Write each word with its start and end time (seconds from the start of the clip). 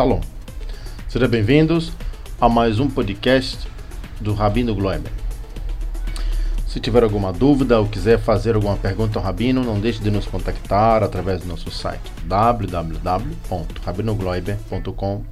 Shalom. 0.00 0.29
Sejam 1.10 1.28
bem-vindos 1.28 1.92
a 2.40 2.48
mais 2.48 2.78
um 2.78 2.88
podcast 2.88 3.66
do 4.20 4.32
Rabino 4.32 4.72
Gloeber. 4.76 5.10
Se 6.68 6.78
tiver 6.78 7.02
alguma 7.02 7.32
dúvida 7.32 7.80
ou 7.80 7.88
quiser 7.88 8.20
fazer 8.20 8.54
alguma 8.54 8.76
pergunta 8.76 9.18
ao 9.18 9.24
Rabino, 9.24 9.64
não 9.64 9.80
deixe 9.80 9.98
de 9.98 10.08
nos 10.08 10.26
contactar 10.26 11.02
através 11.02 11.40
do 11.40 11.48
nosso 11.48 11.68
site 11.68 12.00
www.rabinogloiber.com. 12.26 15.24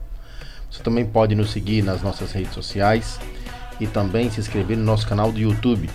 Você 0.69 0.83
também 0.83 1.07
pode 1.07 1.37
nos 1.37 1.53
seguir 1.53 1.85
nas 1.85 2.03
nossas 2.03 2.33
redes 2.33 2.55
sociais 2.55 3.21
e 3.79 3.87
também 3.87 4.29
se 4.33 4.41
inscrever 4.41 4.77
no 4.77 4.83
nosso 4.83 5.07
canal 5.07 5.31
do 5.31 5.39
YouTube, 5.39 5.89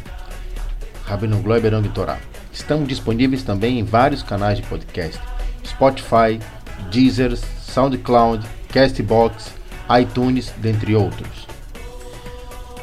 Rabino 1.04 1.42
Gloiber 1.42 1.74
Torá. 1.94 2.20
Estamos 2.54 2.88
disponíveis 2.88 3.44
também 3.44 3.80
em 3.80 3.84
vários 3.84 4.24
canais 4.24 4.60
de 4.60 4.66
podcast, 4.66 5.20
Spotify, 5.68 6.40
Deezer, 6.90 7.36
SoundCloud, 7.36 8.48
Castbox, 8.70 9.62
iTunes, 10.00 10.54
dentre 10.58 10.96
outros. 10.96 11.48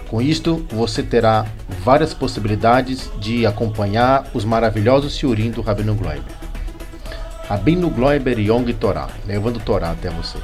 Com 0.09 0.21
isto, 0.21 0.67
você 0.71 1.03
terá 1.03 1.47
várias 1.85 2.13
possibilidades 2.13 3.11
de 3.21 3.47
acompanhar 3.47 4.27
os 4.35 4.45
maravilhosos 4.45 5.15
Siurim 5.15 5.53
do 5.53 5.63
Rabino 5.63 5.95
Gloiber. 5.95 6.35
Rabino 7.49 7.89
Gloiber 7.91 8.39
Yong 8.39 8.73
Torá, 8.75 9.09
levando 9.27 9.61
Torá 9.61 9.93
até 9.93 10.11
você. 10.11 10.39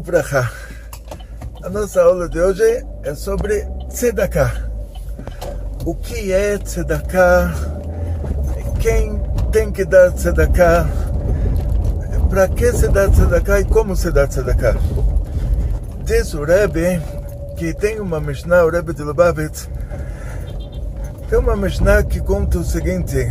Ubraha. 0.00 0.50
A 1.62 1.68
nossa 1.68 2.00
aula 2.00 2.26
de 2.26 2.40
hoje 2.40 2.86
é 3.02 3.14
sobre 3.14 3.66
Tzedakah. 3.90 4.70
O 5.84 5.94
que 5.94 6.32
é 6.32 6.56
Tzedakah? 6.56 7.52
Quem 8.80 9.20
tem 9.52 9.70
que 9.70 9.84
dar 9.84 10.10
Tzedakah? 10.10 10.88
Para 12.30 12.48
que 12.48 12.72
se 12.72 12.88
dá 12.88 13.10
Tzedakah 13.10 13.60
e 13.60 13.64
como 13.66 13.94
se 13.94 14.10
dá 14.10 14.26
Tzedakah? 14.26 14.74
Diz 16.06 16.32
o 16.32 16.44
Rebbe 16.44 16.98
que 17.58 17.74
tem 17.74 18.00
uma 18.00 18.20
Mishnah, 18.20 18.64
o 18.64 18.70
Rebbe 18.70 18.94
de 18.94 19.02
Lubavitch, 19.02 19.66
tem 21.28 21.38
uma 21.38 21.54
Mishnah 21.54 22.04
que 22.04 22.20
conta 22.20 22.58
o 22.58 22.64
seguinte, 22.64 23.30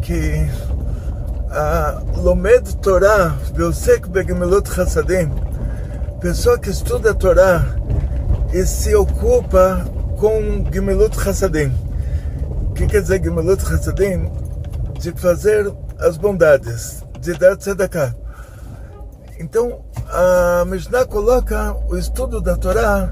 que 0.00 0.48
a 1.50 2.00
Lomed 2.16 2.76
Torah, 2.78 3.36
Beosek 3.52 4.08
Begemilut 4.08 4.66
Chassadim, 4.74 5.49
pessoa 6.20 6.58
que 6.58 6.68
estuda 6.68 7.12
a 7.12 7.14
Torá 7.14 7.64
e 8.52 8.66
se 8.66 8.94
ocupa 8.94 9.86
com 10.18 10.70
Gemilut 10.70 11.18
Chassadim. 11.18 11.72
O 12.68 12.74
que 12.74 12.86
quer 12.86 13.00
dizer 13.00 13.22
Gemilut 13.24 13.62
Chassadim? 13.66 14.30
De 14.98 15.12
fazer 15.12 15.72
as 15.98 16.18
bondades, 16.18 17.02
de 17.20 17.32
dar 17.32 17.56
tzedakah. 17.56 18.14
Então, 19.38 19.80
a 20.10 20.62
Mishnah 20.66 21.06
coloca 21.06 21.74
o 21.88 21.96
estudo 21.96 22.38
da 22.38 22.54
Torá 22.54 23.10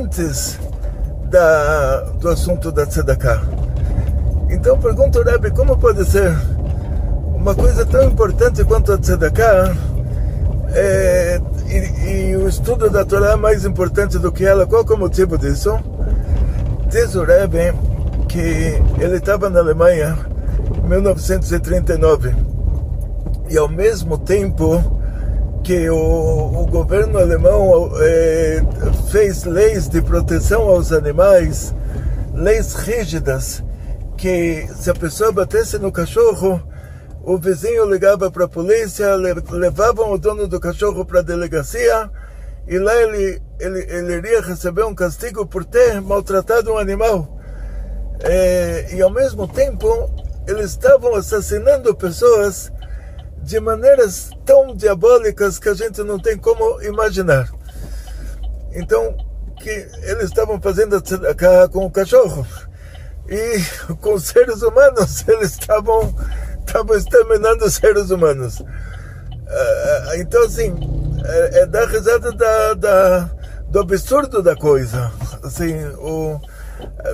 antes 0.00 0.58
da, 1.30 2.00
do 2.18 2.30
assunto 2.30 2.72
da 2.72 2.84
tzedakah. 2.84 3.42
Então, 4.50 4.76
pergunta 4.76 5.20
o 5.20 5.22
Rebbe, 5.22 5.52
como 5.52 5.78
pode 5.78 6.04
ser 6.04 6.32
uma 7.32 7.54
coisa 7.54 7.86
tão 7.86 8.02
importante 8.02 8.64
quanto 8.64 8.92
a 8.92 8.98
tzedakah 8.98 9.72
é, 10.74 11.40
e, 11.70 12.36
o 12.36 12.48
estudo 12.48 12.88
da 12.88 13.04
Torá 13.04 13.32
é 13.32 13.36
mais 13.36 13.64
importante 13.64 14.18
do 14.18 14.32
que 14.32 14.44
ela. 14.44 14.66
Qual 14.66 14.84
é 14.88 14.92
o 14.92 14.98
motivo 14.98 15.36
disso? 15.36 15.78
Diz 16.88 17.14
o 17.14 17.24
Rebbe 17.24 17.74
que 18.28 18.82
ele 19.00 19.16
estava 19.16 19.48
na 19.50 19.60
Alemanha 19.60 20.18
em 20.84 20.88
1939 20.88 22.34
e 23.50 23.56
ao 23.56 23.68
mesmo 23.68 24.18
tempo 24.18 24.82
que 25.62 25.88
o, 25.90 25.96
o 25.96 26.66
governo 26.66 27.18
alemão 27.18 27.90
é, 27.96 28.62
fez 29.10 29.44
leis 29.44 29.88
de 29.88 30.00
proteção 30.00 30.62
aos 30.62 30.92
animais, 30.92 31.74
leis 32.32 32.74
rígidas, 32.74 33.62
que 34.16 34.66
se 34.78 34.90
a 34.90 34.94
pessoa 34.94 35.30
batesse 35.30 35.78
no 35.78 35.92
cachorro, 35.92 36.60
o 37.28 37.36
vizinho 37.36 37.84
ligava 37.84 38.30
para 38.30 38.46
a 38.46 38.48
polícia, 38.48 39.14
levavam 39.14 40.12
o 40.12 40.18
dono 40.18 40.48
do 40.48 40.58
cachorro 40.58 41.04
para 41.04 41.20
a 41.20 41.22
delegacia 41.22 42.10
e 42.66 42.78
lá 42.78 42.94
ele, 42.96 43.42
ele, 43.60 43.80
ele 43.80 44.14
iria 44.14 44.40
receber 44.40 44.84
um 44.84 44.94
castigo 44.94 45.46
por 45.46 45.62
ter 45.62 46.00
maltratado 46.00 46.72
um 46.72 46.78
animal. 46.78 47.38
É, 48.20 48.94
e 48.94 49.02
ao 49.02 49.10
mesmo 49.10 49.46
tempo, 49.46 50.10
eles 50.46 50.70
estavam 50.70 51.14
assassinando 51.14 51.94
pessoas 51.94 52.72
de 53.42 53.60
maneiras 53.60 54.30
tão 54.46 54.74
diabólicas 54.74 55.58
que 55.58 55.68
a 55.68 55.74
gente 55.74 56.02
não 56.02 56.18
tem 56.18 56.38
como 56.38 56.82
imaginar. 56.82 57.52
Então, 58.72 59.14
que 59.60 59.86
eles 60.02 60.24
estavam 60.24 60.58
fazendo 60.62 61.02
com 61.70 61.84
o 61.84 61.90
cachorro 61.90 62.46
e 63.28 63.60
com 64.00 64.14
os 64.14 64.24
seres 64.24 64.62
humanos 64.62 65.28
eles 65.28 65.50
estavam 65.50 66.14
estavam 66.78 66.96
exterminando 66.96 67.64
os 67.64 67.74
seres 67.74 68.10
humanos. 68.10 68.60
Uh, 68.60 70.14
então, 70.16 70.42
assim, 70.44 70.74
é, 71.24 71.60
é 71.60 71.66
dar 71.66 71.88
risada 71.88 72.30
da, 72.32 72.74
da, 72.74 73.30
do 73.70 73.80
absurdo 73.80 74.42
da 74.42 74.54
coisa. 74.54 75.10
Assim, 75.42 75.74
o, 75.96 76.38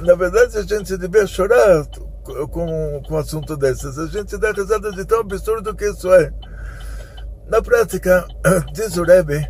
na 0.02 0.14
verdade, 0.14 0.58
a 0.58 0.62
gente 0.62 0.96
devia 0.96 1.26
chorar 1.26 1.86
com, 2.24 3.02
com 3.06 3.14
um 3.14 3.16
assunto 3.16 3.56
desses. 3.56 3.98
A 3.98 4.06
gente 4.06 4.36
dá 4.36 4.50
risada 4.50 4.90
de 4.90 5.04
tão 5.04 5.20
absurdo 5.20 5.74
que 5.74 5.88
isso 5.88 6.12
é. 6.12 6.32
Na 7.48 7.62
prática, 7.62 8.26
diz 8.72 8.96
o 8.96 9.04
Rebbe, 9.04 9.46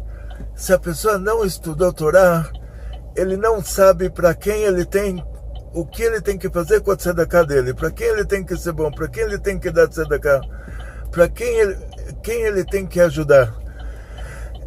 se 0.54 0.72
a 0.72 0.78
pessoa 0.78 1.18
não 1.18 1.44
estudou 1.44 1.92
Torá, 1.92 2.50
ele 3.16 3.36
não 3.36 3.62
sabe 3.64 4.10
para 4.10 4.34
quem 4.34 4.64
ele 4.64 4.84
tem 4.84 5.24
o 5.74 5.84
que 5.84 6.02
ele 6.02 6.20
tem 6.20 6.38
que 6.38 6.48
fazer 6.48 6.80
com 6.80 6.92
a 6.92 6.96
tzedakah 6.96 7.42
dele, 7.42 7.74
para 7.74 7.90
quem 7.90 8.06
ele 8.06 8.24
tem 8.24 8.44
que 8.44 8.56
ser 8.56 8.72
bom, 8.72 8.90
para 8.90 9.08
quem 9.08 9.24
ele 9.24 9.38
tem 9.38 9.58
que 9.58 9.70
dar 9.70 9.88
tzedakah, 9.88 10.40
para 11.10 11.28
quem 11.28 11.48
ele, 11.58 11.76
quem 12.22 12.42
ele 12.42 12.64
tem 12.64 12.86
que 12.86 13.00
ajudar. 13.00 13.52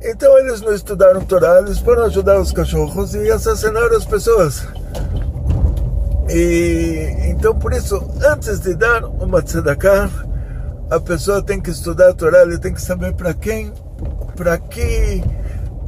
Então 0.03 0.37
eles 0.37 0.61
não 0.61 0.73
estudaram 0.73 1.21
Torá, 1.21 1.59
eles 1.59 1.79
foram 1.79 2.03
ajudar 2.03 2.39
os 2.39 2.51
cachorros 2.51 3.15
e 3.15 3.31
assassinaram 3.31 3.95
as 3.95 4.05
pessoas. 4.05 4.67
E 6.29 7.29
então 7.29 7.57
por 7.57 7.71
isso, 7.73 7.95
antes 8.23 8.59
de 8.59 8.75
dar 8.75 9.05
uma 9.05 9.41
tzedakah, 9.41 10.09
a 10.89 10.99
pessoa 10.99 11.41
tem 11.41 11.59
que 11.59 11.69
estudar 11.69 12.09
a 12.09 12.13
Torá, 12.13 12.41
ele 12.41 12.59
tem 12.59 12.73
que 12.73 12.81
saber 12.81 13.13
para 13.13 13.33
quem, 13.33 13.73
para 14.35 14.57
que 14.57 15.23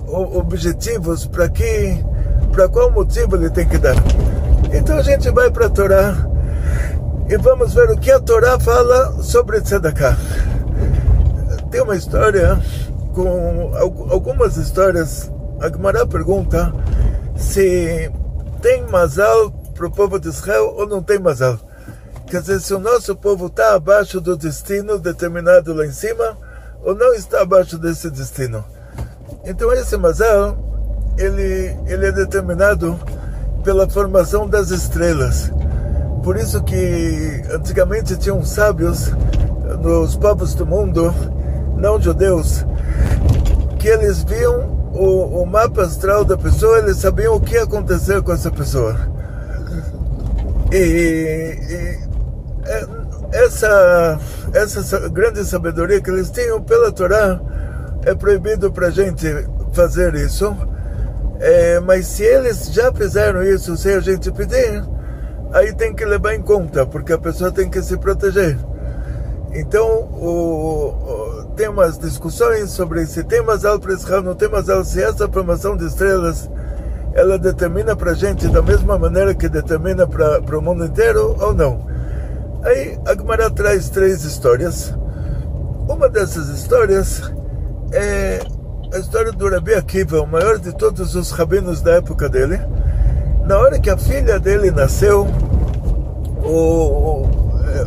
objetivos, 0.08 1.28
para 1.28 1.50
que, 1.50 2.04
para 2.54 2.70
qual 2.70 2.90
motivo 2.90 3.36
ele 3.36 3.50
tem 3.50 3.68
que 3.68 3.78
dar. 3.78 3.96
Então 4.72 4.98
a 4.98 5.02
gente 5.02 5.30
vai 5.32 5.50
para 5.50 5.66
a 5.66 5.70
Torá 5.70 6.16
e 7.28 7.38
vamos 7.38 7.74
ver 7.74 7.90
o 7.90 7.98
que 7.98 8.12
a 8.12 8.20
Torá 8.20 8.60
fala 8.60 9.22
sobre 9.24 9.62
Tzedakah. 9.62 10.18
Tem 11.72 11.82
uma 11.82 11.96
história, 11.96 12.60
com 13.14 13.72
algumas 14.10 14.58
histórias, 14.58 15.32
a 15.60 15.70
Gemara 15.70 16.06
pergunta 16.06 16.74
se 17.36 18.12
tem 18.62 18.84
mazal 18.88 19.52
para 19.74 19.88
o 19.88 19.92
povo 19.92 20.20
de 20.20 20.30
Israel 20.30 20.76
ou 20.78 20.88
não 20.88 21.02
tem 21.02 21.18
mazal. 21.18 21.58
Quer 22.28 22.42
dizer, 22.42 22.60
se 22.60 22.74
o 22.74 22.80
nosso 22.80 23.16
povo 23.16 23.48
está 23.48 23.74
abaixo 23.74 24.22
do 24.22 24.38
destino 24.38 25.00
determinado 25.00 25.74
lá 25.74 25.86
em 25.86 25.92
cima 25.92 26.38
ou 26.84 26.94
não 26.94 27.14
está 27.14 27.42
abaixo 27.42 27.78
desse 27.78 28.10
destino. 28.12 28.64
Então 29.44 29.74
esse 29.74 29.98
mazal, 29.98 30.58
ele, 31.18 31.76
ele 31.88 32.06
é 32.06 32.12
determinado 32.12 33.00
pela 33.64 33.90
formação 33.90 34.48
das 34.48 34.70
estrelas. 34.72 35.52
Por 36.24 36.38
isso 36.38 36.62
que 36.64 37.44
antigamente 37.54 38.18
tinham 38.18 38.44
sábios 38.44 39.12
nos 39.82 40.16
povos 40.16 40.54
do 40.54 40.66
mundo, 40.66 41.14
não 41.78 42.00
judeus, 42.02 42.66
que 43.78 43.88
eles 43.88 44.24
viam 44.24 44.80
o, 44.94 45.42
o 45.42 45.46
mapa 45.46 45.84
astral 45.84 46.26
da 46.26 46.38
pessoa, 46.38 46.80
eles 46.80 46.98
sabiam 46.98 47.36
o 47.36 47.40
que 47.40 47.56
ia 47.56 47.64
acontecer 47.64 48.22
com 48.22 48.34
essa 48.34 48.52
pessoa. 48.52 48.96
E, 50.72 50.76
e 50.76 52.00
é, 52.66 52.86
essa, 53.32 54.20
essa 54.54 55.10
grande 55.10 55.44
sabedoria 55.46 56.02
que 56.02 56.10
eles 56.10 56.30
tinham 56.30 56.62
pela 56.62 56.92
Torá, 56.92 57.40
é 58.04 58.14
proibido 58.16 58.72
para 58.72 58.88
a 58.88 58.92
gente 58.92 59.26
fazer 59.74 60.16
isso. 60.16 60.56
É, 61.40 61.80
mas 61.80 62.08
se 62.08 62.24
eles 62.24 62.72
já 62.74 62.92
fizeram 62.94 63.42
isso 63.44 63.78
sem 63.78 63.96
a 63.96 64.00
gente 64.02 64.30
pedir, 64.32 64.84
aí 65.54 65.74
tem 65.74 65.96
que 65.96 66.04
levar 66.04 66.36
em 66.36 66.42
conta, 66.42 66.86
porque 66.86 67.14
a 67.14 67.18
pessoa 67.18 67.52
tem 67.52 67.70
que 67.70 67.82
se 67.82 67.98
proteger. 67.98 68.58
Então, 69.54 69.88
o, 69.88 70.90
o, 70.90 71.44
tem 71.56 71.70
umas 71.70 71.98
discussões 71.98 72.70
sobre 72.72 73.06
se 73.06 73.24
tem 73.24 73.42
Mazal 73.42 73.80
para 73.80 73.94
Israel, 73.94 74.22
não 74.22 74.36
tem 74.36 74.50
Mazal, 74.50 74.84
se 74.84 75.02
essa 75.02 75.28
formação 75.30 75.78
de 75.78 75.86
estrelas 75.86 76.50
ela 77.14 77.40
determina 77.40 77.96
para 77.96 78.12
a 78.12 78.14
gente 78.14 78.48
da 78.50 78.62
mesma 78.62 78.98
maneira 79.00 79.34
que 79.34 79.50
determina 79.50 80.08
para 80.08 80.58
o 80.58 80.62
mundo 80.62 80.86
inteiro 80.86 81.36
ou 81.40 81.54
não. 81.54 81.88
Aí 82.64 83.00
a 83.06 83.50
traz 83.50 83.90
três 83.90 84.24
histórias. 84.24 84.94
Uma 85.88 86.08
dessas 86.08 86.50
histórias 86.50 87.34
é 87.92 88.40
a 88.92 88.98
história 88.98 89.32
do 89.32 89.48
Rabi 89.48 89.76
Akiva, 89.76 90.20
o 90.20 90.26
maior 90.26 90.58
de 90.58 90.76
todos 90.76 91.14
os 91.16 91.30
rabinos 91.32 91.82
da 91.82 91.94
época 91.94 92.28
dele. 92.28 92.60
Na 93.46 93.58
hora 93.58 93.80
que 93.80 93.90
a 93.90 93.98
filha 93.98 94.40
dele 94.40 94.72
nasceu, 94.72 95.28
o, 96.44 97.28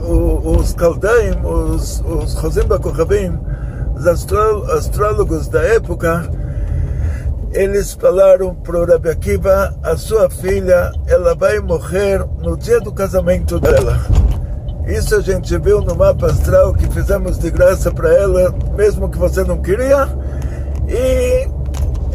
o, 0.07 0.57
os 0.57 0.73
Kaldaim, 0.75 1.41
os, 1.45 2.01
os 2.07 2.65
Bakohavim, 2.65 3.37
os 3.97 4.07
astrólogos 4.07 5.49
da 5.49 5.63
época, 5.63 6.31
eles 7.53 7.95
falaram 7.95 8.55
para 8.55 8.79
o 8.79 8.87
Rabi 8.87 9.11
Akiva, 9.11 9.75
a 9.83 9.97
sua 9.97 10.31
filha, 10.31 10.93
ela 11.09 11.35
vai 11.35 11.59
morrer 11.59 12.25
no 12.41 12.57
dia 12.57 12.81
do 12.81 12.93
casamento 12.93 13.59
dela. 13.59 13.99
Isso 14.87 15.17
a 15.17 15.21
gente 15.21 15.57
viu 15.59 15.81
no 15.81 15.97
mapa 15.97 16.27
astral 16.27 16.73
que 16.75 16.89
fizemos 16.89 17.39
de 17.39 17.51
graça 17.51 17.91
para 17.91 18.13
ela, 18.13 18.55
mesmo 18.77 19.09
que 19.09 19.19
você 19.19 19.43
não 19.43 19.61
queria. 19.61 20.09
E 20.93 21.49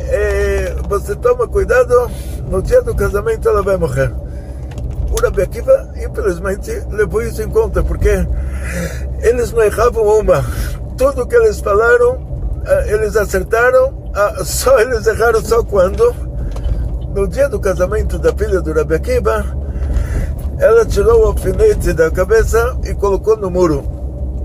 é, 0.08 0.76
você 0.88 1.16
toma 1.16 1.48
cuidado, 1.48 2.12
no 2.48 2.62
dia 2.62 2.80
do 2.84 2.94
casamento 2.94 3.50
ela 3.50 3.64
vai 3.64 3.76
morrer. 3.76 4.14
O 5.12 5.20
Rabi 5.20 5.42
Akiva, 5.42 5.90
infelizmente, 5.96 6.72
levou 6.92 7.24
isso 7.24 7.42
em 7.42 7.50
conta, 7.50 7.82
porque 7.82 8.24
eles 9.22 9.52
não 9.52 9.64
erravam 9.64 10.20
uma. 10.20 10.46
Tudo 10.96 11.26
que 11.26 11.36
eles 11.36 11.60
falaram, 11.60 12.20
eh, 12.66 12.94
eles 12.94 13.16
acertaram, 13.16 14.12
ah, 14.14 14.44
só 14.44 14.80
eles 14.80 15.08
erraram 15.08 15.42
só 15.44 15.64
quando? 15.64 16.14
No 17.16 17.28
dia 17.28 17.50
do 17.50 17.60
casamento 17.60 18.20
da 18.20 18.32
filha 18.32 18.62
do 18.62 18.74
Rabi 18.74 18.94
Akiva, 18.94 19.44
ela 20.60 20.86
tirou 20.86 21.22
o 21.22 21.26
alfinete 21.26 21.94
da 21.94 22.12
cabeça 22.12 22.78
e 22.84 22.94
colocou 22.94 23.36
no 23.38 23.50
muro. 23.50 23.97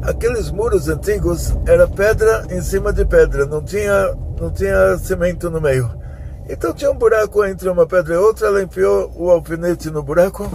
Aqueles 0.02 0.50
muros 0.50 0.88
antigos 0.88 1.54
era 1.64 1.86
pedra 1.86 2.44
em 2.50 2.60
cima 2.60 2.92
de 2.92 3.04
pedra, 3.04 3.46
não 3.46 3.62
tinha, 3.62 4.12
não 4.40 4.50
tinha 4.50 4.98
cimento 4.98 5.48
no 5.48 5.60
meio. 5.60 5.88
Então 6.48 6.72
tinha 6.72 6.90
um 6.90 6.96
buraco 6.96 7.44
entre 7.44 7.68
uma 7.68 7.86
pedra 7.86 8.14
e 8.14 8.16
outra, 8.16 8.48
ela 8.48 8.62
enfiou 8.62 9.12
o 9.14 9.30
alfinete 9.30 9.90
no 9.90 10.02
buraco 10.02 10.50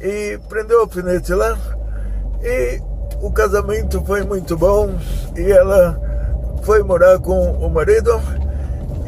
e 0.00 0.38
prendeu 0.48 0.78
o 0.78 0.82
alfinete 0.82 1.34
lá. 1.34 1.58
E 2.40 2.80
o 3.20 3.32
casamento 3.32 4.00
foi 4.04 4.22
muito 4.22 4.56
bom 4.56 4.94
e 5.36 5.50
ela 5.50 6.00
foi 6.62 6.82
morar 6.84 7.18
com 7.18 7.52
o 7.52 7.68
marido. 7.68 8.20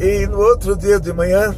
E 0.01 0.27
no 0.27 0.41
outro 0.41 0.77
dia 0.77 0.99
de 0.99 1.13
manhã 1.13 1.55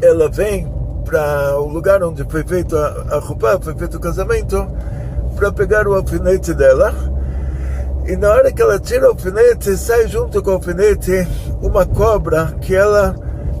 ela 0.00 0.28
vem 0.30 0.72
para 1.04 1.58
o 1.58 1.68
lugar 1.68 2.02
onde 2.02 2.24
foi 2.24 2.44
feito 2.44 2.76
a, 2.76 3.06
a 3.10 3.18
roupa, 3.18 3.58
foi 3.60 3.74
feito 3.74 3.98
o 3.98 4.00
casamento, 4.00 4.56
para 5.38 5.52
pegar 5.52 5.86
o 5.86 5.94
alfinete 5.94 6.52
dela. 6.52 6.92
E 8.06 8.16
na 8.16 8.30
hora 8.30 8.52
que 8.52 8.60
ela 8.60 8.78
tira 8.78 9.06
o 9.06 9.10
alfinete, 9.12 9.76
sai 9.76 10.08
junto 10.08 10.42
com 10.42 10.50
o 10.50 10.54
alfinete 10.54 11.26
uma 11.62 11.86
cobra 11.86 12.56
que 12.60 12.74
ela, 12.74 13.14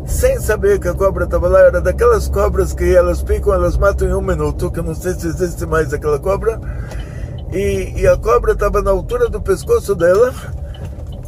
sem 0.06 0.40
saber 0.40 0.80
que 0.80 0.88
a 0.88 0.94
cobra 0.94 1.24
estava 1.24 1.48
lá, 1.48 1.60
era 1.60 1.80
daquelas 1.80 2.28
cobras 2.28 2.72
que 2.72 2.94
elas 2.94 3.22
picam, 3.22 3.54
elas 3.54 3.76
matam 3.76 4.08
em 4.08 4.14
um 4.14 4.20
minuto, 4.20 4.70
que 4.70 4.80
eu 4.80 4.84
não 4.84 4.94
sei 4.94 5.12
se 5.14 5.28
existe 5.28 5.64
mais 5.66 5.92
aquela 5.92 6.18
cobra. 6.18 6.58
E, 7.52 7.92
e 7.96 8.06
a 8.06 8.16
cobra 8.16 8.52
estava 8.52 8.82
na 8.82 8.90
altura 8.90 9.28
do 9.28 9.40
pescoço 9.40 9.94
dela. 9.94 10.32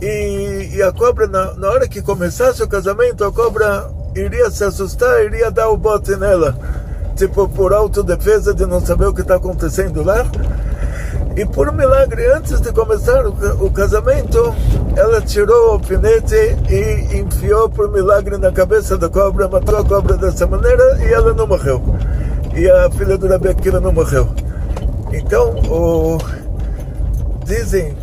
E, 0.02 0.70
e 0.74 0.82
a 0.82 0.90
cobra, 0.90 1.26
na, 1.26 1.54
na 1.54 1.68
hora 1.68 1.86
que 1.86 2.02
começasse 2.02 2.62
o 2.62 2.68
casamento, 2.68 3.22
a 3.22 3.30
cobra 3.30 3.88
iria 4.16 4.50
se 4.50 4.64
assustar, 4.64 5.22
iria 5.24 5.50
dar 5.50 5.68
o 5.68 5.76
bote 5.76 6.16
nela, 6.16 6.56
tipo 7.20 7.46
por 7.50 7.74
autodefesa 7.74 8.54
de 8.54 8.64
não 8.64 8.80
saber 8.80 9.06
o 9.06 9.12
que 9.12 9.20
está 9.20 9.34
acontecendo 9.34 10.02
lá. 10.02 10.24
E 11.36 11.44
por 11.44 11.70
milagre, 11.70 12.26
antes 12.32 12.60
de 12.62 12.72
começar 12.72 13.26
o, 13.26 13.70
casamento, 13.70 14.54
ela 14.96 15.20
tirou 15.20 15.68
o 15.68 15.70
alfinete 15.72 16.34
e 16.70 17.18
enfiou 17.18 17.68
por 17.68 17.92
milagre 17.92 18.38
na 18.38 18.50
cabeça 18.50 18.96
da 18.96 19.08
cobra, 19.10 19.48
matou 19.48 19.76
a 19.76 19.84
cobra 19.84 20.16
dessa 20.16 20.46
maneira 20.46 20.98
e 21.04 21.12
ela 21.12 21.34
não 21.34 21.46
morreu. 21.46 21.82
E 22.56 22.68
a 22.70 22.90
filha 22.90 23.18
do 23.18 23.28
Rabi 23.28 23.48
Akiva 23.48 23.80
não 23.80 23.92
morreu. 23.92 24.28
Então, 25.12 25.50
o, 25.68 26.18
dizem, 27.44 27.94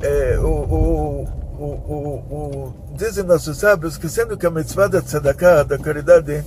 é, 0.00 0.38
o 0.40 1.26
o, 1.58 1.64
o, 1.64 2.14
o, 2.30 2.74
dizem 2.92 3.24
nossos 3.24 3.58
sábios 3.58 3.98
que 3.98 4.08
sendo 4.08 4.36
que 4.36 4.46
a 4.46 4.50
mitzvah 4.50 4.86
da 4.86 5.02
tzedakah, 5.02 5.64
da 5.64 5.76
caridade, 5.76 6.44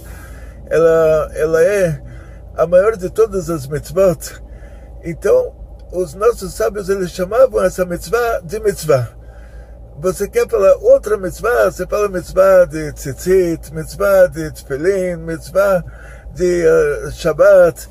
ela, 0.71 1.31
ela 1.35 1.63
é 1.63 2.01
a 2.55 2.65
maior 2.65 2.95
de 2.95 3.09
todas 3.09 3.49
as 3.49 3.67
mitzvot, 3.67 4.41
então 5.03 5.53
os 5.91 6.13
nossos 6.13 6.53
sábios 6.53 6.87
eles 6.87 7.11
chamavam 7.11 7.63
essa 7.63 7.85
mitzvah 7.85 8.39
de 8.41 8.59
mitzvah. 8.61 9.09
Você 9.99 10.29
quer 10.29 10.47
falar 10.47 10.73
outra 10.77 11.17
mitzvah, 11.17 11.69
você 11.69 11.85
fala 11.85 12.07
mitzvah 12.07 12.65
de 12.65 12.93
tzitzit, 12.93 13.73
mitzvah 13.73 14.27
de 14.27 14.51
tefillin, 14.51 15.17
mitzvah 15.17 15.83
de 16.33 16.65
uh, 16.65 17.11
Shabbat, 17.11 17.89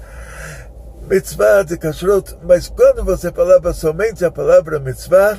mitzvah 1.03 1.63
de 1.63 1.77
kashrut, 1.77 2.39
mas 2.43 2.69
quando 2.69 3.05
você 3.05 3.31
falava 3.31 3.75
somente 3.75 4.25
a 4.25 4.31
palavra 4.31 4.81
mitzvah, 4.81 5.39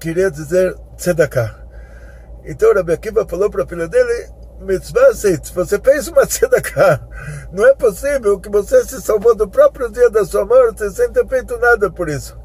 queria 0.00 0.30
dizer 0.30 0.74
tzedakah. 0.96 1.62
Então 2.44 2.72
Rabi 2.74 2.94
Akiva 2.94 3.26
falou 3.28 3.50
para 3.50 3.64
a 3.64 3.66
filha 3.66 3.86
dele, 3.86 4.28
mitzvah 4.62 5.12
você 5.54 5.78
fez 5.78 6.08
uma 6.08 6.24
tzedakah. 6.26 7.00
Não 7.52 7.66
é 7.66 7.74
possível 7.74 8.38
que 8.40 8.48
você 8.48 8.84
se 8.84 9.00
salvou 9.02 9.34
do 9.34 9.48
próprio 9.48 9.90
dia 9.90 10.08
da 10.08 10.24
sua 10.24 10.44
morte 10.44 10.90
sem 10.90 11.10
ter 11.10 11.26
feito 11.26 11.58
nada 11.58 11.90
por 11.90 12.08
isso. 12.08 12.38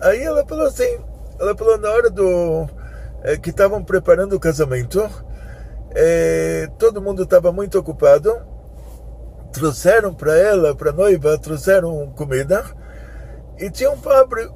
Aí 0.00 0.22
ela 0.22 0.44
falou 0.46 0.66
assim, 0.66 0.98
ela 1.38 1.56
falou 1.56 1.78
na 1.78 1.90
hora 1.90 2.10
do 2.10 2.68
é, 3.22 3.36
que 3.36 3.50
estavam 3.50 3.84
preparando 3.84 4.34
o 4.34 4.40
casamento, 4.40 5.08
é, 5.94 6.68
todo 6.78 7.02
mundo 7.02 7.22
estava 7.22 7.52
muito 7.52 7.78
ocupado, 7.78 8.34
trouxeram 9.52 10.14
para 10.14 10.36
ela, 10.36 10.74
para 10.74 10.92
noiva, 10.92 11.38
trouxeram 11.38 12.12
comida, 12.16 12.64
e 13.58 13.70
tinha 13.70 13.90
um 13.90 13.98
pobre, 13.98 14.48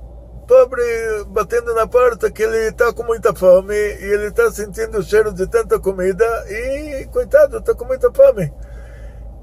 pobre 0.46 0.82
batendo 1.26 1.74
na 1.74 1.86
porta 1.86 2.30
que 2.30 2.42
ele 2.42 2.68
está 2.68 2.92
com 2.92 3.02
muita 3.02 3.34
fome 3.34 3.74
e 3.74 4.04
ele 4.04 4.28
está 4.28 4.50
sentindo 4.50 4.98
o 4.98 5.02
cheiro 5.02 5.32
de 5.32 5.46
tanta 5.46 5.78
comida 5.78 6.24
e, 6.48 7.06
coitado, 7.06 7.58
está 7.58 7.74
com 7.74 7.84
muita 7.84 8.12
fome. 8.12 8.52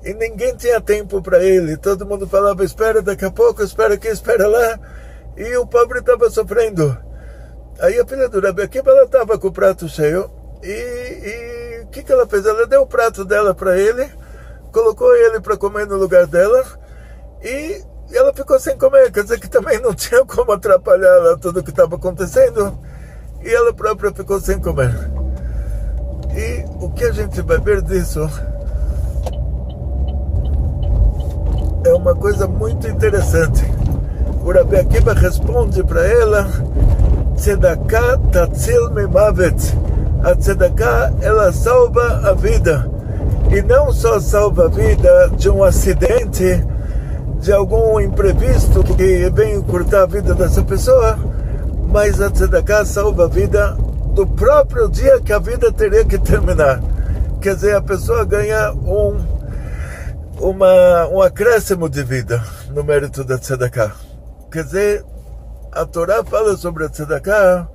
E 0.04 0.14
ninguém 0.14 0.56
tinha 0.56 0.82
tempo 0.82 1.22
para 1.22 1.44
ele. 1.44 1.78
Todo 1.78 2.06
mundo 2.06 2.28
falava: 2.28 2.64
espera 2.64 3.02
daqui 3.02 3.26
a 3.26 3.32
pouco, 3.32 3.64
espera 3.64 3.94
aqui, 3.94 4.08
espera 4.08 4.48
lá. 4.48 4.80
E 5.38 5.56
o 5.58 5.66
pobre 5.66 6.00
estava 6.00 6.30
sofrendo. 6.30 6.98
Aí 7.80 8.00
a 8.00 8.06
filha 8.06 8.30
do 8.30 8.40
Rabi 8.40 8.70
ela 8.86 9.04
estava 9.04 9.38
com 9.38 9.48
o 9.48 9.54
prato 9.54 9.88
cheio. 9.88 10.30
E 10.62 11.82
o 11.84 11.88
que, 11.88 12.04
que 12.04 12.12
ela 12.12 12.28
fez? 12.28 12.46
Ela 12.46 12.68
deu 12.68 12.82
o 12.82 12.88
prato 12.88 13.26
dela 13.26 13.54
para 13.54 13.78
ele, 13.78 14.10
colocou 14.72 15.14
ele 15.16 15.40
para 15.40 15.58
comer 15.58 15.88
no 15.88 15.98
lugar 15.98 16.28
dela. 16.28 16.64
E 17.42 17.84
e 18.12 18.18
ela 18.18 18.34
ficou 18.34 18.60
sem 18.60 18.78
comer, 18.78 19.12
quer 19.12 19.24
dizer 19.24 19.40
que 19.40 19.50
também 19.50 19.80
não 19.82 19.94
tinha 19.96 20.26
como 20.26 20.52
atrapalhar 20.52 21.38
tudo 21.40 21.60
o 21.60 21.64
que 21.64 21.70
estava 21.70 21.96
acontecendo. 21.96 22.78
E 23.44 23.54
ela 23.54 23.74
própria 23.74 24.14
ficou 24.14 24.40
sem 24.40 24.60
comer. 24.60 24.94
E 26.36 26.66
o 26.80 26.90
que 26.90 27.04
a 27.06 27.12
gente 27.12 27.42
vai 27.42 27.60
ver 27.60 27.82
disso 27.82 28.30
é 31.86 31.94
uma 31.94 32.16
coisa 32.16 32.48
muito 32.48 32.88
interessante. 32.88 33.64
O 34.44 34.52
Rabi 34.52 34.78
Akiva 34.78 35.14
responde 35.14 35.84
para 35.84 36.08
ela: 36.08 36.48
Tzedakah 37.36 38.18
tatzil 38.32 38.92
memavet. 38.92 39.56
A 40.24 40.36
tzedakah, 40.36 41.14
ela 41.22 41.52
salva 41.52 42.22
a 42.24 42.34
vida. 42.34 42.90
E 43.52 43.62
não 43.62 43.92
só 43.92 44.22
salva 44.22 44.66
a 44.66 44.70
vida 44.70 45.30
de 45.36 45.50
um 45.50 45.62
acidente, 45.62 46.66
de 47.44 47.52
algum 47.52 48.00
imprevisto 48.00 48.82
que 48.86 49.30
vem 49.32 49.62
cortar 49.64 50.04
a 50.04 50.06
vida 50.06 50.34
dessa 50.34 50.64
pessoa, 50.64 51.20
mas 51.90 52.22
a 52.22 52.30
tzedakah 52.30 52.86
salva 52.86 53.26
a 53.26 53.28
vida 53.28 53.76
do 54.16 54.26
próprio 54.26 54.88
dia 54.88 55.20
que 55.20 55.34
a 55.34 55.40
vida 55.40 55.70
teria 55.70 56.06
que 56.06 56.18
terminar. 56.18 56.82
Quer 57.42 57.56
dizer, 57.56 57.76
a 57.76 57.82
pessoa 57.82 58.24
ganha 58.24 58.72
um, 58.72 59.22
uma, 60.40 61.10
um 61.10 61.22
acréscimo 61.22 61.90
de 61.90 62.02
vida 62.02 62.42
no 62.70 62.82
mérito 62.82 63.26
da 63.26 63.38
tzedakah. 63.38 63.92
Quer 64.50 64.64
dizer, 64.64 65.06
a 65.74 65.86
Torá 65.86 66.24
fala 66.24 66.56
sobre 66.56 66.86
a 66.86 66.90
tzedakah 66.90 67.68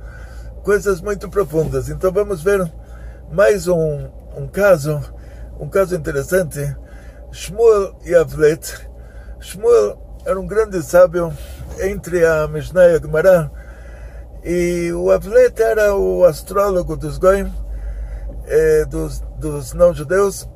coisas 0.62 1.02
muito 1.02 1.28
profundas. 1.28 1.90
Então 1.90 2.10
vamos 2.10 2.42
ver 2.42 2.66
mais 3.30 3.68
um, 3.68 4.08
um 4.34 4.48
caso, 4.48 4.98
um 5.60 5.68
caso 5.68 5.94
interessante. 5.94 6.74
Shmuel 7.30 7.94
e. 8.02 8.87
Shmuel 9.40 9.98
era 10.24 10.38
um 10.38 10.46
grande 10.46 10.82
sábio 10.82 11.32
entre 11.80 12.24
a 12.24 12.46
Mishnah 12.48 12.88
e 12.88 12.96
a 12.96 12.98
Gemara. 12.98 13.50
E 14.44 14.92
o 14.92 15.10
Avlet 15.10 15.60
era 15.60 15.94
o 15.94 16.24
astrólogo 16.24 16.96
dos 16.96 17.18
Goim, 17.18 17.52
eh, 18.46 18.84
dos, 18.86 19.20
dos 19.38 19.72
não-judeus. 19.74 20.48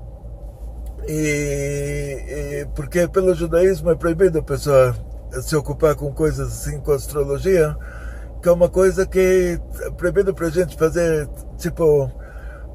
E, 1.08 2.62
e, 2.62 2.66
porque 2.74 3.08
pelo 3.08 3.34
judaísmo 3.34 3.90
é 3.90 3.94
proibido 3.94 4.38
a 4.38 4.42
pessoa 4.42 4.94
se 5.40 5.56
ocupar 5.56 5.94
com 5.94 6.12
coisas 6.12 6.48
assim, 6.48 6.78
com 6.80 6.92
astrologia, 6.92 7.76
que 8.40 8.48
é 8.48 8.52
uma 8.52 8.68
coisa 8.68 9.06
que 9.06 9.58
é 9.80 9.90
proibido 9.90 10.34
para 10.34 10.46
a 10.46 10.50
gente 10.50 10.76
fazer, 10.76 11.28
tipo, 11.58 12.10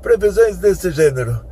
previsões 0.02 0.58
desse 0.58 0.92
gênero. 0.92 1.46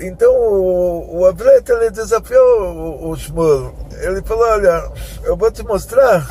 Então 0.00 0.30
o, 0.34 1.20
o 1.20 1.26
Avlet 1.26 1.70
ele 1.70 1.90
desafiou 1.90 2.62
o, 2.62 3.10
o 3.10 3.16
Shmuel. 3.16 3.74
Ele 4.00 4.22
falou: 4.22 4.44
Olha, 4.44 4.90
eu 5.24 5.36
vou 5.36 5.50
te 5.50 5.62
mostrar. 5.62 6.26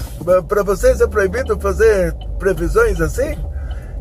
Para 0.48 0.64
vocês 0.64 1.02
é 1.02 1.08
proibido 1.08 1.60
fazer 1.60 2.16
previsões 2.38 3.02
assim? 3.02 3.38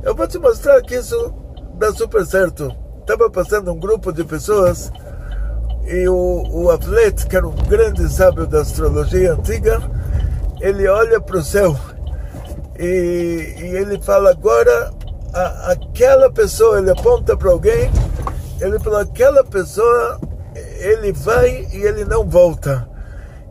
Eu 0.03 0.15
vou 0.15 0.27
te 0.27 0.39
mostrar 0.39 0.81
que 0.83 0.97
isso 0.97 1.35
dá 1.75 1.93
super 1.93 2.27
certo. 2.27 2.75
Estava 3.01 3.31
passando 3.31 3.73
um 3.73 3.79
grupo 3.79 4.13
de 4.13 4.25
pessoas 4.25 4.93
e 5.87 6.07
o, 6.09 6.45
o 6.51 6.71
Avlet, 6.71 7.27
que 7.27 7.37
era 7.37 7.49
um 7.49 7.55
grande 7.55 8.09
sábio 8.09 8.47
da 8.47 8.61
astrologia 8.61 9.33
antiga, 9.33 9.81
ele 10.61 10.87
olha 10.87 11.21
para 11.21 11.39
o 11.39 11.43
céu 11.43 11.77
e, 12.79 13.55
e 13.59 13.77
ele 13.77 14.01
fala: 14.01 14.31
Agora 14.31 14.91
a, 15.33 15.73
aquela 15.73 16.31
pessoa, 16.31 16.79
ele 16.79 16.91
aponta 16.91 17.37
para 17.37 17.51
alguém, 17.51 17.91
ele 18.61 18.79
fala, 18.79 19.03
aquela 19.03 19.43
pessoa, 19.43 20.21
ele 20.55 21.13
vai 21.13 21.67
e 21.73 21.83
ele 21.83 22.05
não 22.05 22.29
volta. 22.29 22.89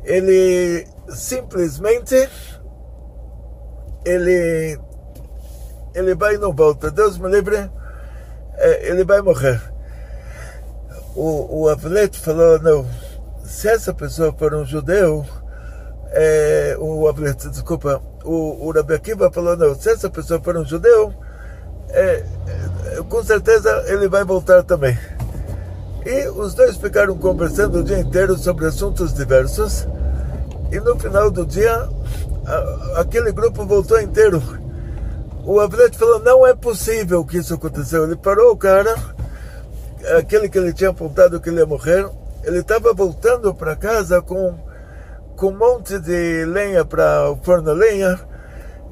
Ele 0.03 0.87
simplesmente, 1.09 2.29
ele, 4.05 4.79
ele 5.95 6.15
vai 6.15 6.35
e 6.35 6.37
não 6.37 6.53
volta. 6.53 6.91
Deus 6.91 7.17
me 7.17 7.29
livre, 7.29 7.69
é, 8.55 8.89
ele 8.89 9.03
vai 9.03 9.21
morrer. 9.21 9.61
O, 11.15 11.65
o 11.65 11.77
falou, 12.13 12.59
não, 12.59 12.85
se 13.43 13.67
essa 13.67 13.93
pessoa 13.93 14.31
for 14.31 14.53
um 14.53 14.63
judeu, 14.63 15.25
é, 16.11 16.75
o 16.79 17.07
Avlet, 17.07 17.49
desculpa, 17.49 18.01
o, 18.23 18.67
o 18.67 18.71
Rabi 18.71 18.93
Akiva 18.93 19.31
falou, 19.31 19.57
não, 19.57 19.73
se 19.75 19.89
essa 19.89 20.09
pessoa 20.09 20.39
for 20.39 20.55
um 20.55 20.65
judeu, 20.65 21.13
é, 21.89 22.23
é, 22.93 23.03
com 23.07 23.23
certeza 23.23 23.83
ele 23.87 24.07
vai 24.07 24.23
voltar 24.23 24.63
também. 24.63 24.97
E 26.05 26.27
os 26.29 26.53
dois 26.53 26.77
ficaram 26.77 27.17
conversando 27.17 27.79
o 27.79 27.83
dia 27.83 27.99
inteiro 27.99 28.37
sobre 28.37 28.65
assuntos 28.65 29.13
diversos. 29.13 29.87
E 30.71 30.79
no 30.79 30.97
final 30.99 31.29
do 31.29 31.45
dia, 31.45 31.89
a, 32.45 33.01
aquele 33.01 33.31
grupo 33.31 33.65
voltou 33.65 33.99
inteiro. 33.99 34.41
O 35.43 35.59
Avlet 35.59 35.97
falou: 35.97 36.19
não 36.19 36.45
é 36.45 36.53
possível 36.53 37.25
que 37.25 37.37
isso 37.37 37.55
aconteceu. 37.55 38.03
Ele 38.03 38.15
parou 38.15 38.51
o 38.51 38.57
cara, 38.57 38.95
aquele 40.17 40.47
que 40.47 40.57
ele 40.57 40.73
tinha 40.73 40.91
apontado 40.91 41.39
que 41.39 41.49
ele 41.49 41.59
ia 41.59 41.65
morrer. 41.65 42.07
Ele 42.43 42.59
estava 42.59 42.93
voltando 42.93 43.53
para 43.53 43.75
casa 43.75 44.21
com, 44.21 44.55
com 45.35 45.47
um 45.47 45.57
monte 45.57 45.99
de 45.99 46.45
lenha 46.45 46.85
para 46.85 47.29
o 47.31 47.35
forno 47.37 47.73
lenha, 47.73 48.17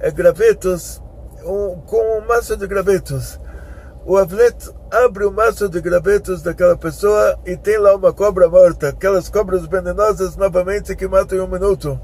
é, 0.01 0.11
gravetos 0.11 1.01
um, 1.47 1.81
com 1.85 2.19
um 2.19 2.25
maço 2.27 2.55
de 2.57 2.67
gravetos. 2.67 3.39
O 4.05 4.17
Avlet 4.17 4.55
abre 4.91 5.25
o 5.25 5.31
maço 5.31 5.67
de 5.67 5.81
gravetos 5.81 6.41
daquela 6.41 6.77
pessoa 6.77 7.37
e 7.45 7.57
tem 7.57 7.77
lá 7.77 7.95
uma 7.95 8.13
cobra 8.13 8.47
morta, 8.47 8.89
aquelas 8.89 9.29
cobras 9.29 9.65
venenosas 9.65 10.35
novamente 10.35 10.95
que 10.95 11.07
matam 11.07 11.37
em 11.37 11.41
um 11.41 11.47
minuto. 11.47 11.99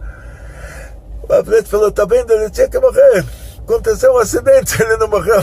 O 1.28 1.34
Avlet 1.34 1.68
falou: 1.68 1.92
Tá 1.92 2.06
vendo? 2.06 2.32
Ele 2.32 2.50
tinha 2.50 2.68
que 2.68 2.80
morrer. 2.80 3.26
Aconteceu 3.60 4.14
um 4.14 4.18
acidente, 4.18 4.82
ele 4.84 4.98
não 4.98 5.08
morreu. 5.08 5.42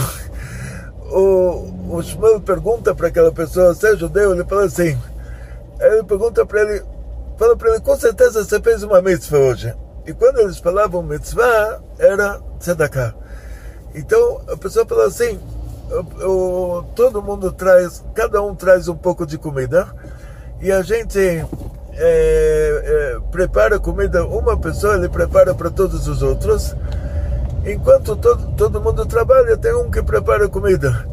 O, 1.11 1.95
o 1.97 2.03
Shmuel 2.03 2.41
pergunta 2.41 2.93
para 2.93 3.07
aquela 3.07 3.31
pessoa: 3.31 3.73
Você 3.73 3.93
é 3.93 3.97
judeu? 3.97 4.33
Ele 4.33 4.45
fala 4.45 4.65
assim. 4.65 4.97
Ele 5.79 6.03
pergunta 6.03 6.45
para 6.45 6.61
ele: 6.61 6.83
Fala 7.37 7.57
para 7.57 7.71
ele, 7.71 7.79
com 7.79 7.97
certeza 7.97 8.43
você 8.43 8.59
fez 8.61 8.83
uma 8.83 9.01
mitzvah 9.01 9.39
hoje. 9.39 9.73
E 10.05 10.13
quando 10.13 10.39
eles 10.39 10.59
falavam 10.59 11.01
mitzvah, 11.01 11.81
era 11.97 12.39
tzedakah. 12.59 13.20
Então 13.93 14.41
a 14.47 14.57
pessoa 14.57 14.85
fala 14.85 15.05
assim: 15.05 15.39
todo 16.95 17.21
mundo 17.21 17.51
traz, 17.51 18.03
cada 18.13 18.41
um 18.41 18.55
traz 18.55 18.87
um 18.87 18.95
pouco 18.95 19.25
de 19.25 19.37
comida 19.37 19.87
e 20.61 20.71
a 20.71 20.81
gente 20.81 21.19
é, 21.19 21.45
é, 21.93 23.19
prepara 23.31 23.79
comida, 23.79 24.25
uma 24.25 24.57
pessoa 24.57 24.95
ele 24.95 25.09
prepara 25.09 25.53
para 25.53 25.69
todos 25.69 26.07
os 26.07 26.21
outros. 26.21 26.75
Enquanto 27.65 28.15
todo, 28.15 28.51
todo 28.55 28.81
mundo 28.81 29.05
trabalha, 29.05 29.55
tem 29.57 29.73
um 29.75 29.91
que 29.91 30.01
prepara 30.01 30.47
comida. 30.47 31.05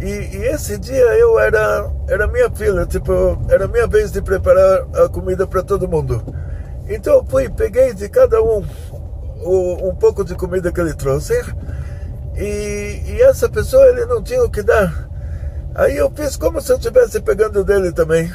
E, 0.00 0.06
e, 0.06 0.46
esse 0.48 0.76
dia 0.76 1.04
eu 1.18 1.38
era 1.38 1.90
era 2.08 2.26
minha 2.26 2.50
filha, 2.50 2.84
tipo, 2.84 3.12
era 3.48 3.66
minha 3.66 3.86
vez 3.86 4.12
de 4.12 4.20
preparar 4.20 4.86
a 5.02 5.08
comida 5.08 5.46
para 5.46 5.62
todo 5.62 5.88
mundo. 5.88 6.22
Então 6.88 7.14
eu 7.14 7.24
fui, 7.24 7.48
peguei 7.48 7.94
de 7.94 8.08
cada 8.08 8.42
um 8.42 8.62
o, 9.40 9.88
um 9.88 9.94
pouco 9.94 10.24
de 10.24 10.34
comida 10.34 10.70
que 10.70 10.80
ele 10.80 10.94
trouxe 10.94 11.34
e, 12.36 13.02
e, 13.06 13.22
essa 13.22 13.48
pessoa 13.48 13.86
ele 13.86 14.04
não 14.06 14.22
tinha 14.22 14.42
o 14.42 14.50
que 14.50 14.62
dar. 14.62 15.08
Aí 15.74 15.96
eu 15.96 16.10
fiz 16.10 16.36
como 16.36 16.60
se 16.60 16.72
eu 16.72 16.76
estivesse 16.76 17.20
pegando 17.20 17.64
dele 17.64 17.92
também. 17.92 18.32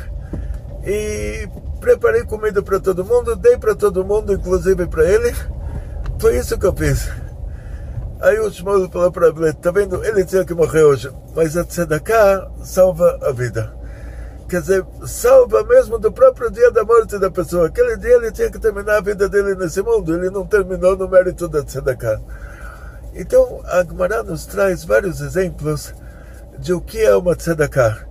E 0.86 1.48
preparei 1.79 2.24
comida 2.24 2.62
para 2.62 2.79
todo 2.79 3.06
mundo, 3.06 3.36
dei 3.36 3.58
para 3.58 3.75
todo 3.75 4.06
mundo, 4.06 4.34
inclusive 4.34 4.88
para 4.88 5.03
ele. 5.03 5.34
Foi 6.20 6.38
isso 6.38 6.58
que 6.58 6.65
eu 6.65 6.75
fiz. 6.75 7.10
Aí 8.22 8.38
o 8.39 8.51
Shmuel 8.51 8.89
falou 8.89 9.12
para 9.12 9.27
ele, 9.27 9.53
tá 9.53 9.72
vendo? 9.72 10.03
Ele 10.03 10.25
tinha 10.25 10.44
que 10.44 10.53
morrer 10.53 10.84
hoje, 10.84 11.10
mas 11.34 11.56
a 11.56 11.63
tzedakah 11.63 12.51
salva 12.63 13.18
a 13.22 13.32
vida. 13.32 13.74
Quer 14.50 14.62
dizer, 14.62 14.86
salva 15.06 15.63
mesmo 15.63 15.98
do 15.98 16.12
próprio 16.12 16.50
dia 16.50 16.72
da 16.72 16.84
morte 16.84 17.18
da 17.18 17.32
pessoa. 17.32 17.68
Aquele 17.68 17.96
dia 17.96 18.15
ele 18.15 18.32
tinha 18.32 18.51
que 18.51 18.60
terminar 18.60 18.98
a 18.98 19.01
vida 19.01 19.29
dele 19.29 19.56
nesse 19.56 19.82
mundo, 19.82 20.13
ele 20.13 20.29
não 20.29 20.46
terminou 20.46 20.98
no 20.98 21.08
mérito 21.08 21.48
da 21.48 21.63
tzedakah. 21.63 22.20
Então, 23.13 23.62
a 23.66 23.84
Gemara 23.84 24.24
nos 24.24 24.46
traz 24.46 24.84
vários 24.84 25.20
exemplos 25.22 25.94
de 26.60 26.74
o 26.74 26.82
que 26.82 27.00
é 27.00 27.16
uma 27.16 27.36
tzedakah. 27.36 28.08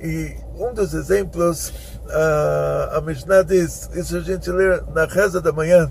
E 0.00 0.36
um 0.58 0.74
dos 0.74 0.92
exemplos, 0.92 1.72
a, 2.08 2.96
a 2.96 3.00
Mishnah 3.00 3.42
diz, 3.42 3.88
isso 3.94 4.16
a 4.16 4.20
gente 4.20 4.50
lê 4.50 4.80
na 4.94 5.06
reza 5.06 5.40
da 5.40 5.52
manhã, 5.52 5.90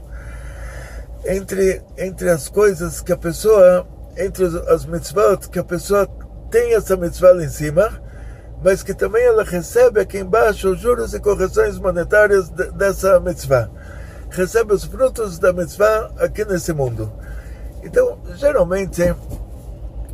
entre, 1.25 1.81
entre 1.97 2.29
as 2.29 2.47
coisas 2.47 3.01
que 3.01 3.11
a 3.11 3.17
pessoa, 3.17 3.87
entre 4.17 4.45
as 4.45 4.85
mitzvot, 4.85 5.49
que 5.49 5.57
a 5.57 5.63
pessoa 5.63 6.07
tem 6.51 6.75
essa 6.75 6.95
mitzvah 6.95 7.33
lá 7.33 7.43
em 7.43 7.49
cima, 7.49 8.01
mas 8.63 8.83
que 8.83 8.93
também 8.93 9.23
ela 9.23 9.43
recebe 9.43 9.99
aqui 9.99 10.19
embaixo 10.19 10.69
os 10.69 10.79
juros 10.79 11.13
e 11.13 11.19
correções 11.19 11.79
monetárias 11.79 12.49
dessa 12.49 13.19
mitzvah. 13.19 13.69
Recebe 14.29 14.73
os 14.73 14.83
frutos 14.83 15.39
da 15.39 15.51
mitzvah 15.51 16.11
aqui 16.19 16.45
nesse 16.45 16.73
mundo. 16.73 17.11
Então, 17.85 18.17
geralmente, 18.35 19.13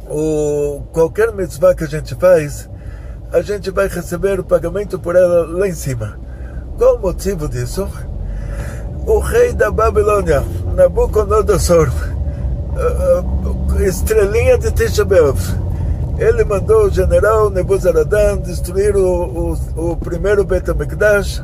o, 0.09 0.81
qualquer 0.91 1.31
mitzvah 1.31 1.73
que 1.73 1.85
a 1.85 1.87
gente 1.87 2.13
faz, 2.15 2.69
a 3.31 3.41
gente 3.41 3.71
vai 3.71 3.87
receber 3.87 4.37
o 4.41 4.43
pagamento 4.43 4.99
por 4.99 5.15
ela 5.15 5.47
lá 5.47 5.67
em 5.67 5.73
cima. 5.73 6.19
Qual 6.77 6.97
o 6.97 6.99
motivo 6.99 7.47
disso? 7.47 7.87
O 9.07 9.19
rei 9.19 9.53
da 9.53 9.71
Babilônia, 9.71 10.43
Nabucodonosor, 10.75 11.89
estrelinha 13.87 14.57
de 14.57 14.71
Tisha 14.71 15.05
ele 16.19 16.43
mandou 16.43 16.85
o 16.85 16.89
general 16.89 17.49
Nebuzaradan 17.49 18.37
destruir 18.37 18.95
o, 18.95 19.55
o, 19.75 19.91
o 19.91 19.97
primeiro 19.97 20.43
HaMikdash 20.43 21.41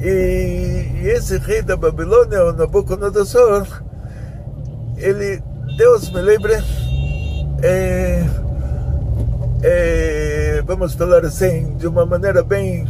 e, 0.00 0.88
e 1.02 1.08
esse 1.08 1.36
rei 1.36 1.62
da 1.62 1.76
Babilônia, 1.76 2.52
Nabucodonosor, 2.52 3.66
ele, 5.02 5.42
Deus 5.76 6.10
me 6.12 6.20
lembre, 6.20 6.54
é, 7.62 8.24
é, 9.62 10.62
vamos 10.64 10.94
falar 10.94 11.24
assim, 11.24 11.76
de 11.76 11.88
uma 11.88 12.06
maneira 12.06 12.42
bem, 12.42 12.86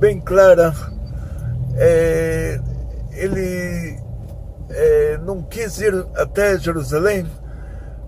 bem 0.00 0.20
clara, 0.20 0.74
é, 1.76 2.60
ele 3.12 3.96
é, 4.70 5.18
não 5.24 5.42
quis 5.42 5.80
ir 5.80 5.94
até 6.16 6.58
Jerusalém 6.58 7.26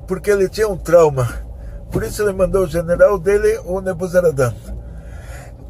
porque 0.06 0.30
ele 0.30 0.48
tinha 0.48 0.68
um 0.68 0.76
trauma. 0.76 1.28
Por 1.92 2.02
isso 2.02 2.22
ele 2.22 2.32
mandou 2.32 2.64
o 2.64 2.68
general 2.68 3.18
dele, 3.18 3.60
o 3.64 3.80
Nebuzaradan. 3.80 4.52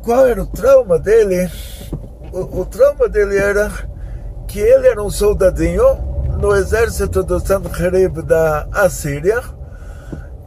Qual 0.02 0.26
era 0.26 0.42
o 0.42 0.46
trauma 0.46 0.98
dele? 0.98 1.50
O, 2.32 2.60
o 2.60 2.64
trauma 2.64 3.08
dele 3.08 3.36
era 3.36 3.70
que 4.48 4.58
ele 4.58 4.88
era 4.88 5.02
um 5.02 5.10
soldadinho 5.10 6.11
no 6.42 6.56
exército 6.56 7.22
do 7.22 7.38
Sanherib 7.38 8.20
da 8.20 8.66
Assíria 8.72 9.44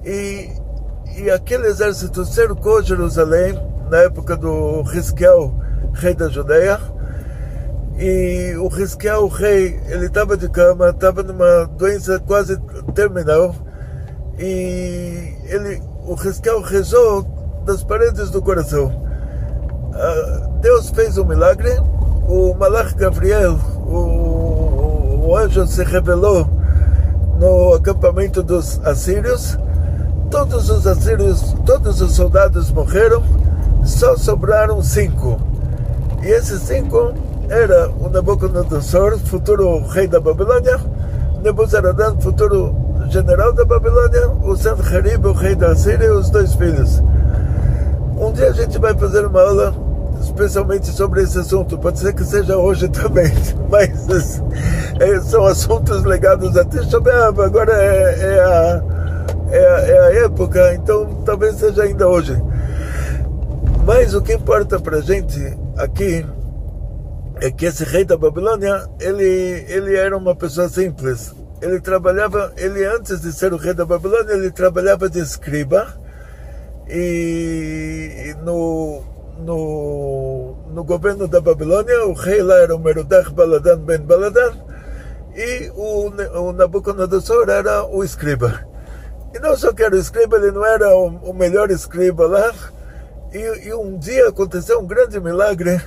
e, 0.03 0.49
e 1.15 1.31
aquele 1.31 1.67
exército 1.67 2.25
cercou 2.25 2.83
Jerusalém 2.83 3.57
na 3.89 3.99
época 3.99 4.35
do 4.35 4.81
Risquiel, 4.81 5.55
rei 5.93 6.13
da 6.13 6.27
Judeia 6.27 6.81
e 7.97 8.55
o 8.57 8.67
Risquiel, 8.67 9.23
o 9.23 9.27
rei, 9.29 9.79
ele 9.87 10.07
estava 10.07 10.35
de 10.35 10.49
cama, 10.49 10.89
estava 10.89 11.23
numa 11.23 11.63
doença 11.77 12.19
quase 12.19 12.59
terminal 12.93 13.55
e 14.37 15.33
ele, 15.45 15.81
o 16.05 16.13
Risquiel 16.13 16.59
rezou 16.61 17.23
das 17.65 17.85
paredes 17.85 18.29
do 18.31 18.41
coração. 18.41 18.91
Ah, 19.93 20.49
Deus 20.59 20.89
fez 20.89 21.17
um 21.17 21.23
milagre, 21.23 21.71
o 22.27 22.53
Malach 22.53 22.93
Gabriel, 22.95 23.57
o, 23.87 24.34
o 25.25 25.35
anjo 25.35 25.65
se 25.65 25.83
revelou 25.83 26.47
no 27.39 27.73
acampamento 27.73 28.43
dos 28.43 28.79
assírios. 28.85 29.57
Todos 30.29 30.69
os 30.69 30.85
assírios, 30.85 31.55
todos 31.65 31.99
os 31.99 32.13
soldados 32.13 32.71
morreram, 32.71 33.23
só 33.83 34.15
sobraram 34.15 34.81
cinco. 34.83 35.39
E 36.21 36.27
esses 36.27 36.61
cinco 36.61 37.13
era 37.49 37.89
o 37.89 38.09
Nabucodonosor, 38.09 39.17
futuro 39.19 39.79
rei 39.87 40.07
da 40.07 40.19
Babilônia, 40.19 40.79
Nebuzaradan, 41.41 42.17
futuro 42.19 42.75
general 43.09 43.51
da 43.53 43.65
Babilônia, 43.65 44.29
o 44.43 44.55
Sanherib, 44.55 45.25
o 45.25 45.33
rei 45.33 45.55
da 45.55 45.75
Síria, 45.75 46.05
e 46.05 46.11
os 46.11 46.29
dois 46.29 46.53
filhos. 46.53 47.01
Um 48.17 48.31
dia 48.31 48.49
a 48.49 48.53
gente 48.53 48.77
vai 48.77 48.93
fazer 48.93 49.25
uma 49.25 49.41
aula 49.41 49.84
especialmente 50.21 50.87
sobre 50.87 51.23
esse 51.23 51.37
assunto. 51.37 51.77
Pode 51.77 51.99
ser 51.99 52.13
que 52.13 52.23
seja 52.23 52.57
hoje 52.57 52.87
também, 52.89 53.31
mas 53.69 54.41
é, 54.99 55.19
são 55.21 55.45
assuntos 55.45 56.03
ligados 56.03 56.55
a 56.57 56.65
Tisha 56.65 56.97
agora 56.97 57.73
é, 57.73 58.35
é, 58.35 58.39
a, 58.39 58.83
é, 59.51 59.67
a, 59.67 59.79
é 59.79 59.99
a 59.99 60.25
época, 60.25 60.73
então 60.75 61.23
talvez 61.25 61.55
seja 61.55 61.83
ainda 61.83 62.07
hoje. 62.07 62.41
Mas 63.85 64.15
o 64.15 64.21
que 64.21 64.33
importa 64.33 64.79
para 64.79 64.99
gente 65.01 65.39
aqui 65.77 66.25
é 67.41 67.51
que 67.51 67.65
esse 67.65 67.83
rei 67.83 68.03
da 68.03 68.17
Babilônia, 68.17 68.87
ele, 68.99 69.65
ele 69.67 69.95
era 69.95 70.17
uma 70.17 70.35
pessoa 70.35 70.67
simples. 70.69 71.33
Ele 71.61 71.79
trabalhava, 71.79 72.51
ele 72.57 72.83
antes 72.85 73.21
de 73.21 73.31
ser 73.31 73.53
o 73.53 73.57
rei 73.57 73.73
da 73.73 73.85
Babilônia, 73.85 74.33
ele 74.33 74.51
trabalhava 74.51 75.09
de 75.09 75.19
escriba 75.19 75.93
e 76.87 78.35
no, 78.43 79.03
no, 79.39 80.55
no 80.73 80.83
governo 80.83 81.27
da 81.27 81.41
Babilônia, 81.41 82.05
o 82.05 82.13
rei 82.13 82.41
lá 82.41 82.55
era 82.55 82.75
o 82.75 82.79
Merodach 82.79 83.31
Baladan 83.31 83.77
ben 83.79 83.99
Baladan 83.99 84.53
e 85.35 85.71
o, 85.75 86.11
o 86.39 86.53
Nabucodonosor 86.53 87.49
era 87.49 87.85
o 87.85 88.03
escriba. 88.03 88.65
E 89.33 89.39
não 89.39 89.55
só 89.57 89.73
que 89.73 89.83
era 89.83 89.95
o 89.95 89.99
escriba, 89.99 90.37
ele 90.37 90.51
não 90.51 90.65
era 90.65 90.95
o, 90.95 91.07
o 91.07 91.33
melhor 91.33 91.69
escriba 91.69 92.25
lá. 92.25 92.53
E, 93.33 93.67
e 93.67 93.73
um 93.73 93.97
dia 93.97 94.29
aconteceu 94.29 94.79
um 94.79 94.87
grande 94.87 95.19
milagre 95.19 95.81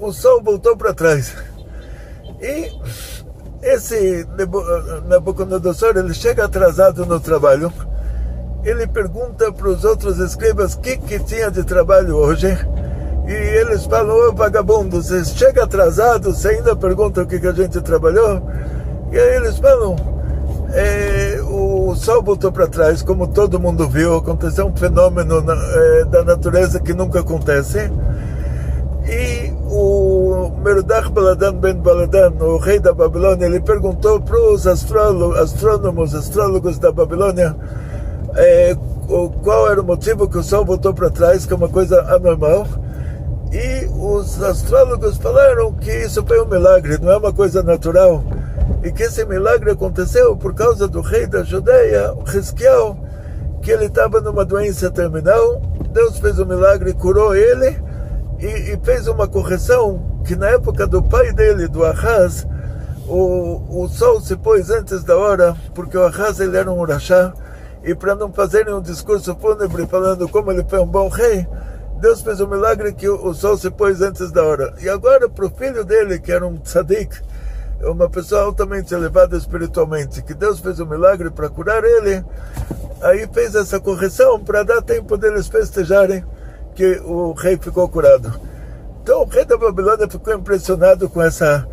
o 0.00 0.12
sol 0.12 0.42
voltou 0.42 0.76
para 0.76 0.94
trás. 0.94 1.34
E 2.40 2.70
esse 3.62 4.26
Nabucodonosor, 5.06 5.96
ele 5.96 6.14
chega 6.14 6.44
atrasado 6.44 7.04
no 7.04 7.18
trabalho, 7.18 7.72
ele 8.64 8.86
pergunta 8.86 9.52
para 9.52 9.68
os 9.68 9.84
outros 9.84 10.18
escribas 10.18 10.74
o 10.74 10.80
que, 10.80 10.96
que 10.96 11.18
tinha 11.20 11.50
de 11.50 11.64
trabalho 11.64 12.16
hoje, 12.16 12.46
e 13.28 13.32
eles 13.32 13.84
falam, 13.84 14.16
ô 14.16 14.32
vagabundo, 14.32 15.02
você 15.02 15.22
chega 15.22 15.64
atrasado, 15.64 16.32
você 16.32 16.48
ainda 16.48 16.74
pergunta 16.74 17.20
o 17.20 17.26
que, 17.26 17.38
que 17.38 17.46
a 17.46 17.52
gente 17.52 17.78
trabalhou? 17.82 18.40
E 19.12 19.18
aí 19.18 19.36
eles 19.36 19.58
falam, 19.58 19.96
é, 20.72 21.38
o 21.42 21.94
sol 21.94 22.22
voltou 22.22 22.50
para 22.50 22.66
trás, 22.66 23.02
como 23.02 23.26
todo 23.26 23.60
mundo 23.60 23.86
viu, 23.86 24.16
aconteceu 24.16 24.66
um 24.66 24.74
fenômeno 24.74 25.42
na, 25.42 25.54
é, 25.54 26.04
da 26.06 26.24
natureza 26.24 26.80
que 26.80 26.94
nunca 26.94 27.20
acontece, 27.20 27.92
e 29.06 29.52
o 29.70 30.50
Merodach 30.64 31.10
Baladan 31.10 31.54
ben 31.54 31.74
Baladan, 31.74 32.32
o 32.40 32.56
rei 32.56 32.78
da 32.78 32.94
Babilônia, 32.94 33.44
ele 33.44 33.60
perguntou 33.60 34.22
para 34.22 34.38
os 34.38 34.66
astrônomos, 34.66 36.14
astrólogos 36.14 36.78
da 36.78 36.90
Babilônia, 36.90 37.54
é, 38.36 38.74
qual 39.42 39.70
era 39.70 39.82
o 39.82 39.84
motivo 39.84 40.28
que 40.28 40.38
o 40.38 40.42
sol 40.42 40.64
voltou 40.64 40.94
para 40.94 41.10
trás, 41.10 41.44
que 41.44 41.52
é 41.52 41.56
uma 41.56 41.68
coisa 41.68 42.00
anormal. 42.14 42.66
Os 44.00 44.40
astrólogos 44.40 45.16
falaram 45.16 45.72
que 45.72 45.90
isso 45.90 46.24
foi 46.24 46.40
um 46.40 46.46
milagre, 46.46 46.98
não 47.02 47.10
é 47.10 47.16
uma 47.16 47.32
coisa 47.32 47.64
natural. 47.64 48.22
E 48.84 48.92
que 48.92 49.02
esse 49.02 49.24
milagre 49.24 49.72
aconteceu 49.72 50.36
por 50.36 50.54
causa 50.54 50.86
do 50.86 51.00
rei 51.00 51.26
da 51.26 51.42
Judeia, 51.42 52.14
Risquiel, 52.24 52.96
que 53.60 53.72
ele 53.72 53.86
estava 53.86 54.20
numa 54.20 54.44
doença 54.44 54.88
terminal. 54.88 55.60
Deus 55.92 56.16
fez 56.20 56.38
um 56.38 56.46
milagre, 56.46 56.92
curou 56.92 57.34
ele 57.34 57.76
e, 58.38 58.72
e, 58.72 58.78
fez 58.84 59.08
uma 59.08 59.26
correção 59.26 60.00
que 60.24 60.36
na 60.36 60.50
época 60.50 60.86
do 60.86 61.02
pai 61.02 61.32
dele, 61.32 61.66
do 61.66 61.84
Ahaz, 61.84 62.46
o, 63.08 63.82
o 63.82 63.88
sol 63.88 64.20
se 64.20 64.36
pôs 64.36 64.70
antes 64.70 65.02
da 65.02 65.16
hora, 65.16 65.56
porque 65.74 65.98
o 65.98 66.04
Ahaz 66.04 66.38
ele 66.38 66.56
era 66.56 66.70
um 66.70 66.78
urachá, 66.78 67.32
e 67.82 67.96
para 67.96 68.14
não 68.14 68.32
fazerem 68.32 68.74
um 68.74 68.80
discurso 68.80 69.34
fúnebre 69.40 69.88
falando 69.88 70.28
como 70.28 70.52
ele 70.52 70.64
foi 70.68 70.78
um 70.78 70.86
bom 70.86 71.08
rei, 71.08 71.44
Deus 72.00 72.20
fez 72.20 72.40
um 72.40 72.46
milagre 72.46 72.92
que 72.92 73.08
o, 73.08 73.26
o 73.26 73.34
sol 73.34 73.56
se 73.56 73.70
pôs 73.70 74.00
antes 74.00 74.30
da 74.30 74.44
hora. 74.44 74.74
E 74.80 74.88
agora 74.88 75.28
para 75.28 75.46
o 75.46 75.50
filho 75.50 75.84
dele, 75.84 76.20
que 76.20 76.30
era 76.30 76.46
um 76.46 76.56
tzadik, 76.56 77.20
uma 77.82 78.08
pessoa 78.08 78.42
altamente 78.42 78.94
elevada 78.94 79.36
espiritualmente, 79.36 80.22
que 80.22 80.34
Deus 80.34 80.60
fez 80.60 80.78
um 80.78 80.86
milagre 80.86 81.30
para 81.30 81.48
curar 81.48 81.82
ele, 81.84 82.24
aí 83.02 83.28
fez 83.32 83.54
essa 83.54 83.80
correção 83.80 84.38
para 84.38 84.62
dar 84.62 84.80
tempo 84.82 85.16
deles 85.16 85.48
festejarem 85.48 86.24
que 86.74 87.00
o 87.04 87.32
rei 87.32 87.56
ficou 87.56 87.88
curado. 87.88 88.40
Então 89.02 89.22
o 89.22 89.26
rei 89.26 89.44
da 89.44 89.56
Babilônia 89.56 90.08
ficou 90.08 90.34
impressionado 90.34 91.08
com 91.08 91.20
essa 91.20 91.66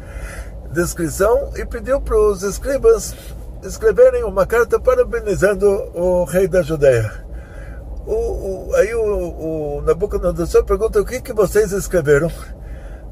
descrição 0.71 1.51
e 1.55 1.65
pediu 1.65 2.01
para 2.01 2.17
os 2.17 2.41
escribas 2.41 3.15
escreverem 3.63 4.23
uma 4.23 4.45
carta 4.45 4.79
parabenizando 4.79 5.67
o 5.93 6.23
rei 6.23 6.47
da 6.47 6.61
Judéia. 6.61 7.24
O, 8.05 8.13
o, 8.13 8.75
aí 8.75 8.93
o, 8.93 9.79
o 9.79 9.81
Nabucodonosor 9.81 10.63
pergunta 10.63 11.01
o 11.01 11.05
que, 11.05 11.21
que 11.21 11.33
vocês 11.33 11.71
escreveram. 11.71 12.31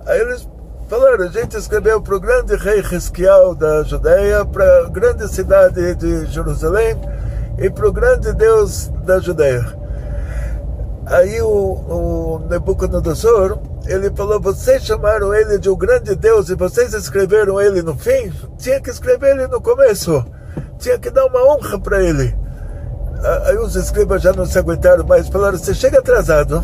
Aí 0.05 0.19
eles 0.21 0.47
falaram, 0.87 1.25
a 1.25 1.29
gente 1.29 1.57
escreveu 1.57 1.99
para 1.99 2.15
o 2.15 2.19
grande 2.19 2.55
rei 2.55 2.79
Risquiel 2.81 3.55
da 3.55 3.81
Judéia, 3.81 4.45
para 4.45 4.85
a 4.85 4.89
grande 4.89 5.27
cidade 5.27 5.95
de 5.95 6.27
Jerusalém 6.27 6.95
e 7.57 7.69
para 7.71 7.87
o 7.87 7.91
grande 7.91 8.33
Deus 8.33 8.89
da 9.03 9.19
Judéia. 9.19 9.65
Aí 11.07 11.41
o, 11.41 11.47
o 11.47 12.47
Nebuchadnezzar, 12.47 13.57
ele 13.87 14.11
falou, 14.15 14.39
vocês 14.39 14.83
chamaram 14.83 15.33
ele 15.33 15.57
de 15.57 15.69
um 15.69 15.75
grande 15.75 16.15
Deus 16.15 16.49
e 16.49 16.55
vocês 16.55 16.93
escreveram 16.93 17.59
ele 17.59 17.81
no 17.81 17.95
fim? 17.95 18.31
Tinha 18.57 18.79
que 18.79 18.91
escrever 18.91 19.31
ele 19.31 19.47
no 19.47 19.59
começo. 19.59 20.23
Tinha 20.77 20.99
que 20.99 21.09
dar 21.09 21.25
uma 21.25 21.43
honra 21.43 21.79
para 21.79 22.03
ele. 22.03 22.42
Aí 23.45 23.57
os 23.57 23.75
escribas 23.75 24.21
já 24.21 24.33
não 24.33 24.45
se 24.45 24.59
aguentaram 24.59 25.05
mais, 25.05 25.29
falaram, 25.29 25.57
você 25.57 25.73
chega 25.73 25.99
atrasado, 25.99 26.61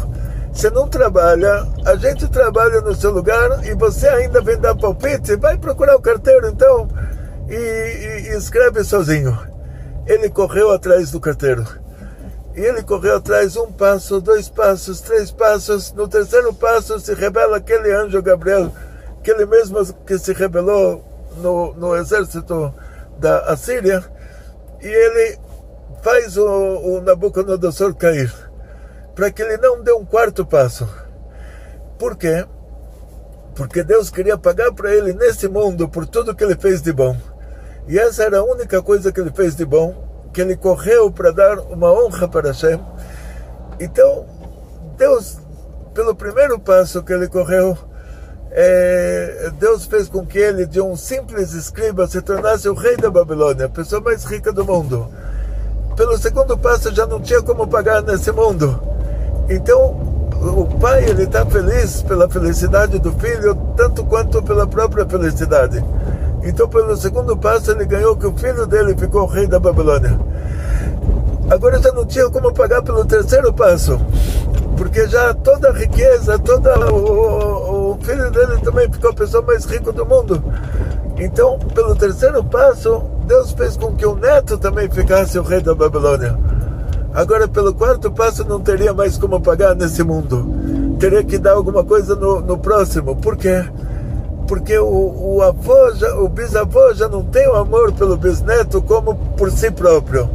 você 0.51 0.69
não 0.69 0.89
trabalha, 0.89 1.65
a 1.85 1.95
gente 1.95 2.27
trabalha 2.27 2.81
no 2.81 2.93
seu 2.93 3.11
lugar 3.11 3.65
e 3.65 3.73
você 3.75 4.09
ainda 4.09 4.41
vem 4.41 4.57
dar 4.57 4.75
palpite, 4.75 5.37
vai 5.37 5.57
procurar 5.57 5.95
o 5.95 6.01
carteiro 6.01 6.47
então 6.47 6.89
e, 7.47 7.55
e, 7.55 8.29
e 8.29 8.37
escreve 8.37 8.83
sozinho. 8.83 9.37
Ele 10.05 10.29
correu 10.29 10.71
atrás 10.71 11.11
do 11.11 11.19
carteiro. 11.19 11.65
E 12.55 12.61
ele 12.61 12.83
correu 12.83 13.15
atrás 13.15 13.55
um 13.55 13.71
passo, 13.71 14.19
dois 14.19 14.49
passos, 14.49 14.99
três 14.99 15.31
passos. 15.31 15.93
No 15.93 16.09
terceiro 16.09 16.53
passo 16.53 16.99
se 16.99 17.13
revela 17.13 17.57
aquele 17.57 17.93
anjo 17.93 18.21
Gabriel, 18.21 18.69
aquele 19.19 19.45
mesmo 19.45 19.93
que 20.05 20.17
se 20.17 20.33
rebelou 20.33 21.01
no, 21.37 21.73
no 21.75 21.95
exército 21.95 22.73
da 23.17 23.39
Assíria. 23.41 24.03
E 24.81 24.87
ele 24.87 25.39
faz 26.01 26.37
o, 26.37 26.45
o 26.45 27.01
Nabucodonosor 27.01 27.95
cair, 27.95 28.33
para 29.15 29.31
que 29.31 29.41
ele 29.41 29.57
não 29.57 29.81
dê 29.81 29.91
um 29.91 30.05
quarto 30.05 30.45
passo. 30.45 30.87
Por 31.97 32.15
quê? 32.15 32.45
Porque 33.55 33.83
Deus 33.83 34.09
queria 34.09 34.37
pagar 34.37 34.71
para 34.71 34.93
ele 34.95 35.13
nesse 35.13 35.47
mundo 35.47 35.89
por 35.89 36.07
tudo 36.07 36.35
que 36.35 36.43
ele 36.43 36.55
fez 36.55 36.81
de 36.81 36.93
bom. 36.93 37.15
E 37.87 37.97
essa 37.99 38.23
era 38.23 38.39
a 38.39 38.43
única 38.43 38.81
coisa 38.81 39.11
que 39.11 39.19
ele 39.19 39.31
fez 39.31 39.55
de 39.55 39.65
bom 39.65 40.07
que 40.33 40.41
ele 40.41 40.55
correu 40.55 41.11
para 41.11 41.31
dar 41.31 41.59
uma 41.59 41.91
honra 41.91 42.27
para 42.27 42.49
Hashem. 42.49 42.79
Então, 43.79 44.25
Deus, 44.97 45.37
pelo 45.93 46.15
primeiro 46.15 46.59
passo 46.59 47.03
que 47.03 47.11
ele 47.11 47.27
correu, 47.27 47.77
é, 48.51 49.51
Deus 49.59 49.85
fez 49.85 50.07
com 50.07 50.25
que 50.25 50.37
ele, 50.37 50.65
de 50.65 50.81
um 50.81 50.95
simples 50.95 51.53
escriba, 51.53 52.07
se 52.07 52.21
tornasse 52.21 52.67
o 52.69 52.73
rei 52.73 52.97
da 52.97 53.09
Babilônia, 53.09 53.65
a 53.65 53.69
pessoa 53.69 54.01
mais 54.01 54.23
rica 54.25 54.51
do 54.51 54.65
mundo. 54.65 55.09
Pelo 55.99 56.17
segundo 56.17 56.57
passo, 56.57 56.95
já 56.95 57.05
não 57.05 57.19
tinha 57.19 57.41
como 57.41 57.67
pagar 57.67 58.01
nesse 58.01 58.31
mundo. 58.31 58.79
Então, 59.49 59.97
o 60.57 60.65
pai 60.79 61.03
ele 61.03 61.23
está 61.23 61.45
feliz 61.45 62.01
pela 62.03 62.29
felicidade 62.29 62.99
do 62.99 63.11
filho, 63.11 63.53
tanto 63.75 64.05
quanto 64.05 64.41
pela 64.41 64.65
própria 64.65 65.05
felicidade. 65.05 65.83
Então, 66.41 66.69
pelo 66.69 66.95
segundo 66.95 67.35
passo, 67.35 67.71
ele 67.71 67.83
ganhou 67.83 68.15
que 68.15 68.25
o 68.25 68.33
filho 68.33 68.65
dele 68.65 68.95
ficou 68.95 69.25
rei 69.25 69.45
da 69.45 69.59
Babilônia. 69.59 70.17
Agora 71.49 71.81
já 71.81 71.91
não 71.91 72.05
tinha 72.05 72.29
como 72.29 72.53
pagar 72.53 72.81
pelo 72.81 73.03
terceiro 73.03 73.51
passo, 73.51 73.99
porque 74.77 75.05
já 75.05 75.33
toda 75.33 75.67
a 75.67 75.73
riqueza, 75.73 76.39
todo 76.39 76.69
o, 76.93 77.91
o 77.91 77.99
filho 78.01 78.31
dele 78.31 78.57
também 78.63 78.89
ficou 78.89 79.09
a 79.09 79.13
pessoa 79.13 79.43
mais 79.43 79.65
rica 79.65 79.91
do 79.91 80.05
mundo. 80.05 80.41
Então, 81.17 81.59
pelo 81.75 81.93
terceiro 81.93 82.41
passo, 82.41 83.18
Deus 83.29 83.51
fez 83.51 83.77
com 83.77 83.95
que 83.95 84.07
o 84.07 84.15
neto 84.15 84.57
também 84.57 84.89
ficasse 84.89 85.37
o 85.37 85.43
rei 85.43 85.61
da 85.61 85.75
Babilônia. 85.75 86.35
Agora, 87.13 87.47
pelo 87.47 87.75
quarto 87.75 88.11
passo, 88.11 88.43
não 88.43 88.59
teria 88.59 88.91
mais 88.91 89.19
como 89.19 89.39
pagar 89.39 89.75
nesse 89.75 90.01
mundo. 90.01 90.97
Teria 90.99 91.23
que 91.23 91.37
dar 91.37 91.51
alguma 91.51 91.83
coisa 91.83 92.15
no, 92.15 92.41
no 92.41 92.57
próximo. 92.57 93.15
Por 93.17 93.37
quê? 93.37 93.63
Porque 94.47 94.79
o, 94.79 95.35
o 95.35 95.43
avô, 95.43 95.91
já, 95.93 96.15
o 96.15 96.27
bisavô 96.27 96.91
já 96.95 97.07
não 97.07 97.23
tem 97.23 97.47
o 97.47 97.53
amor 97.53 97.91
pelo 97.91 98.17
bisneto 98.17 98.81
como 98.81 99.15
por 99.37 99.51
si 99.51 99.69
próprio. 99.69 100.27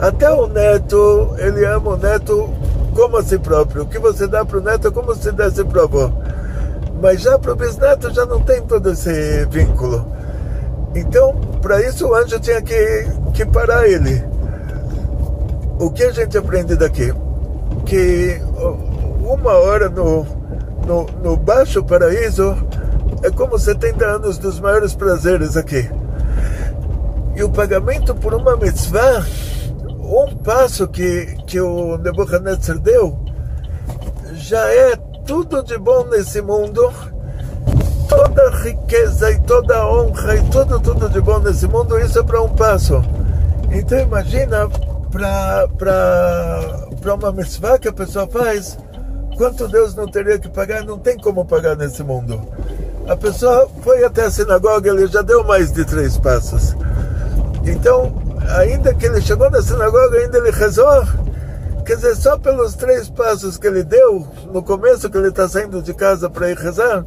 Até 0.00 0.28
o 0.28 0.48
neto, 0.48 1.36
ele 1.38 1.64
ama 1.64 1.90
o 1.90 1.96
neto 1.96 2.50
como 2.92 3.18
a 3.18 3.22
si 3.22 3.38
próprio. 3.38 3.84
O 3.84 3.86
que 3.86 4.00
você 4.00 4.26
dá 4.26 4.44
para 4.44 4.58
o 4.58 4.62
neto 4.62 4.88
é 4.88 4.90
como 4.90 5.14
se 5.14 5.30
desse 5.30 5.62
para 5.62 5.82
o 5.82 5.84
avô. 5.84 6.10
Mas 7.00 7.22
já 7.22 7.38
para 7.38 7.52
o 7.52 7.56
bisneto 7.56 8.12
já 8.12 8.26
não 8.26 8.40
tem 8.40 8.60
todo 8.62 8.90
esse 8.90 9.46
vínculo. 9.46 10.11
Então, 10.94 11.34
para 11.60 11.80
isso 11.86 12.06
o 12.06 12.14
anjo 12.14 12.38
tinha 12.40 12.60
que, 12.60 13.06
que 13.34 13.46
parar 13.46 13.88
ele. 13.88 14.24
O 15.78 15.90
que 15.90 16.04
a 16.04 16.12
gente 16.12 16.36
aprende 16.36 16.76
daqui? 16.76 17.12
Que 17.86 18.40
uma 19.20 19.52
hora 19.52 19.88
no, 19.88 20.26
no, 20.86 21.06
no 21.22 21.36
Baixo 21.36 21.82
Paraíso 21.82 22.56
é 23.22 23.30
como 23.30 23.58
70 23.58 24.04
anos 24.04 24.38
dos 24.38 24.60
maiores 24.60 24.94
prazeres 24.94 25.56
aqui. 25.56 25.88
E 27.34 27.42
o 27.42 27.50
pagamento 27.50 28.14
por 28.14 28.34
uma 28.34 28.56
mitzvah 28.56 29.24
um 30.12 30.36
passo 30.36 30.86
que, 30.88 31.36
que 31.46 31.58
o 31.58 31.96
Nebuchadnezzar 31.96 32.78
deu 32.78 33.18
já 34.34 34.66
é 34.68 34.94
tudo 35.24 35.62
de 35.62 35.78
bom 35.78 36.04
nesse 36.06 36.42
mundo, 36.42 36.92
riqueza 38.62 39.30
e 39.32 39.40
toda 39.40 39.86
honra 39.86 40.36
e 40.36 40.50
tudo, 40.50 40.80
tudo 40.80 41.08
de 41.08 41.20
bom 41.20 41.40
nesse 41.40 41.66
mundo, 41.66 41.98
isso 41.98 42.18
é 42.18 42.22
para 42.22 42.40
um 42.40 42.48
passo. 42.48 43.02
Então 43.70 43.98
imagina 43.98 44.68
para 45.10 47.14
uma 47.14 47.32
mitzvah 47.32 47.78
que 47.78 47.88
a 47.88 47.92
pessoa 47.92 48.26
faz, 48.26 48.78
quanto 49.36 49.66
Deus 49.66 49.94
não 49.94 50.06
teria 50.06 50.38
que 50.38 50.48
pagar, 50.48 50.84
não 50.84 50.98
tem 50.98 51.18
como 51.18 51.44
pagar 51.44 51.76
nesse 51.76 52.02
mundo. 52.02 52.40
A 53.08 53.16
pessoa 53.16 53.68
foi 53.82 54.04
até 54.04 54.26
a 54.26 54.30
sinagoga, 54.30 54.90
ele 54.90 55.08
já 55.08 55.22
deu 55.22 55.42
mais 55.42 55.72
de 55.72 55.84
três 55.84 56.16
passos. 56.16 56.76
Então, 57.64 58.12
ainda 58.56 58.94
que 58.94 59.06
ele 59.06 59.20
chegou 59.20 59.50
na 59.50 59.60
sinagoga, 59.60 60.18
ainda 60.18 60.38
ele 60.38 60.52
rezou. 60.52 61.04
Quer 61.84 61.96
dizer, 61.96 62.14
só 62.14 62.38
pelos 62.38 62.76
três 62.76 63.10
passos 63.10 63.58
que 63.58 63.66
ele 63.66 63.82
deu, 63.82 64.24
no 64.52 64.62
começo 64.62 65.10
que 65.10 65.18
ele 65.18 65.28
está 65.28 65.48
saindo 65.48 65.82
de 65.82 65.92
casa 65.92 66.30
para 66.30 66.50
ir 66.50 66.56
rezar, 66.56 67.04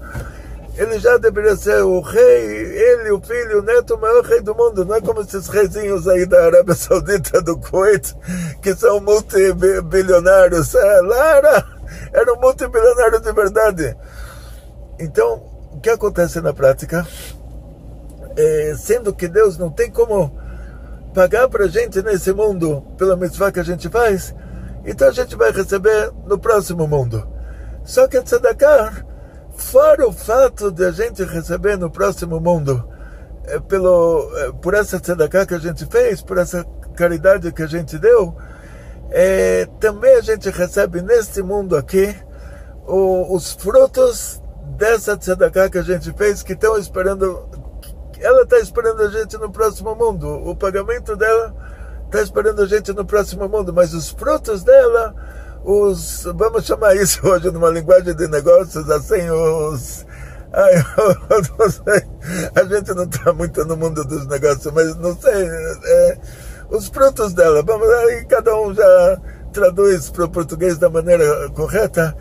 ele 0.78 1.00
já 1.00 1.18
deveria 1.18 1.56
ser 1.56 1.84
o 1.84 2.02
rei, 2.02 2.46
ele, 2.46 3.12
o 3.12 3.22
filho, 3.22 3.60
o 3.60 3.62
neto, 3.62 3.96
o 3.96 4.00
maior 4.00 4.24
rei 4.24 4.42
do 4.42 4.54
mundo. 4.54 4.84
Não 4.84 4.96
é 4.96 5.02
como 5.02 5.22
esses 5.22 5.48
reizinhos 5.48 6.08
aí 6.08 6.26
da 6.26 6.46
Arábia 6.46 6.76
Saudita, 6.76 7.42
do 7.42 7.58
Kuwait, 7.58 8.14
que 8.62 8.76
são 8.76 9.00
multibilionários. 9.00 10.76
É, 10.76 11.02
lá 11.02 11.66
era, 12.14 12.34
um 12.34 12.40
multibilionário 12.42 13.22
de 13.22 13.32
verdade. 13.32 13.98
Então, 15.00 15.42
o 15.72 15.80
que 15.80 15.90
acontece 15.90 16.42
na 16.42 16.54
prática? 16.54 17.08
É, 18.36 18.76
sendo 18.78 19.14
que 19.14 19.30
Deus 19.30 19.58
não 19.58 19.70
tem 19.70 19.90
como 19.90 20.38
pagar 21.14 21.48
para 21.48 21.68
gente 21.68 22.02
nesse 22.02 22.34
mundo 22.34 22.86
pela 22.98 23.16
mitzvah 23.16 23.50
que 23.50 23.62
a 23.62 23.64
gente 23.64 23.88
faz, 23.88 24.36
então 24.86 25.08
a 25.08 25.12
gente 25.12 25.38
vai 25.38 25.52
receber 25.52 26.12
no 26.26 26.38
próximo 26.38 26.86
mundo. 26.86 27.26
Só 27.86 28.08
que 28.08 28.18
a 28.18 28.22
tzedakah, 28.22 29.06
fora 29.58 30.08
o 30.08 30.12
fato 30.12 30.72
de 30.72 30.86
a 30.86 30.92
gente 30.92 31.24
receber 31.24 31.78
no 31.78 31.90
próximo 31.90 32.40
mundo, 32.40 32.88
é 33.46 33.60
pelo, 33.60 34.32
é, 34.38 34.52
por 34.54 34.74
essa 34.74 35.00
tzedakah 35.00 35.46
que 35.46 35.54
a 35.54 35.60
gente 35.60 35.86
fez, 35.86 36.22
por 36.22 36.38
essa 36.38 36.66
caridade 36.96 37.52
que 37.52 37.64
a 37.64 37.68
gente 37.68 37.98
deu, 37.98 38.36
é, 39.10 39.68
também 39.80 40.16
a 40.16 40.22
gente 40.22 40.50
recebe 40.50 41.02
neste 41.02 41.42
mundo 41.42 41.78
aqui 41.78 42.16
o, 42.88 43.36
os 43.36 43.54
frutos 43.54 44.42
dessa 44.78 45.16
tzedakah 45.16 45.70
que 45.70 45.78
a 45.78 45.84
gente 45.84 46.12
fez, 46.14 46.42
que 46.42 46.54
estão 46.54 46.78
esperando 46.78 47.48
ela 48.20 48.44
está 48.44 48.58
esperando 48.60 49.02
a 49.02 49.10
gente 49.10 49.38
no 49.38 49.52
próximo 49.52 49.96
mundo. 49.96 50.28
O 50.28 50.56
pagamento 50.56 51.16
dela 51.16 51.56
está 52.06 52.22
esperando 52.22 52.62
a 52.62 52.66
gente 52.66 52.94
no 52.94 53.06
próximo 53.06 53.48
mundo, 53.48 53.74
mas 53.74 53.94
os 53.94 54.10
frutos 54.10 54.64
dela, 54.64 55.16
os 55.66 56.24
vamos 56.36 56.66
chamar 56.66 56.96
isso 56.96 57.28
hoje 57.28 57.50
numa 57.52 57.70
linguagem 57.70 58.16
de 58.16 58.28
negócios 58.28 58.90
assim, 58.90 59.30
os 59.30 60.06
Ai, 60.54 60.74
não 61.60 61.70
sei, 61.70 62.08
a 62.56 62.64
gente 62.64 62.94
não 62.94 63.04
está 63.04 63.34
muito 63.34 63.66
no 63.66 63.76
mundo 63.76 64.06
dos 64.06 64.26
negócios, 64.28 64.74
mas 64.74 64.96
não 64.96 65.14
sei, 65.20 65.46
é, 65.46 66.18
os 66.70 66.88
frutos 66.88 67.34
dela, 67.34 67.62
vamos 67.62 67.90
aí, 67.90 68.24
cada 68.26 68.56
um 68.56 68.74
já 68.74 69.22
traduz 69.52 70.10
para 70.10 70.26
o 70.26 70.30
português 70.30 70.78
da 70.78 70.90
maneira 70.90 71.50
correta. 71.50 72.16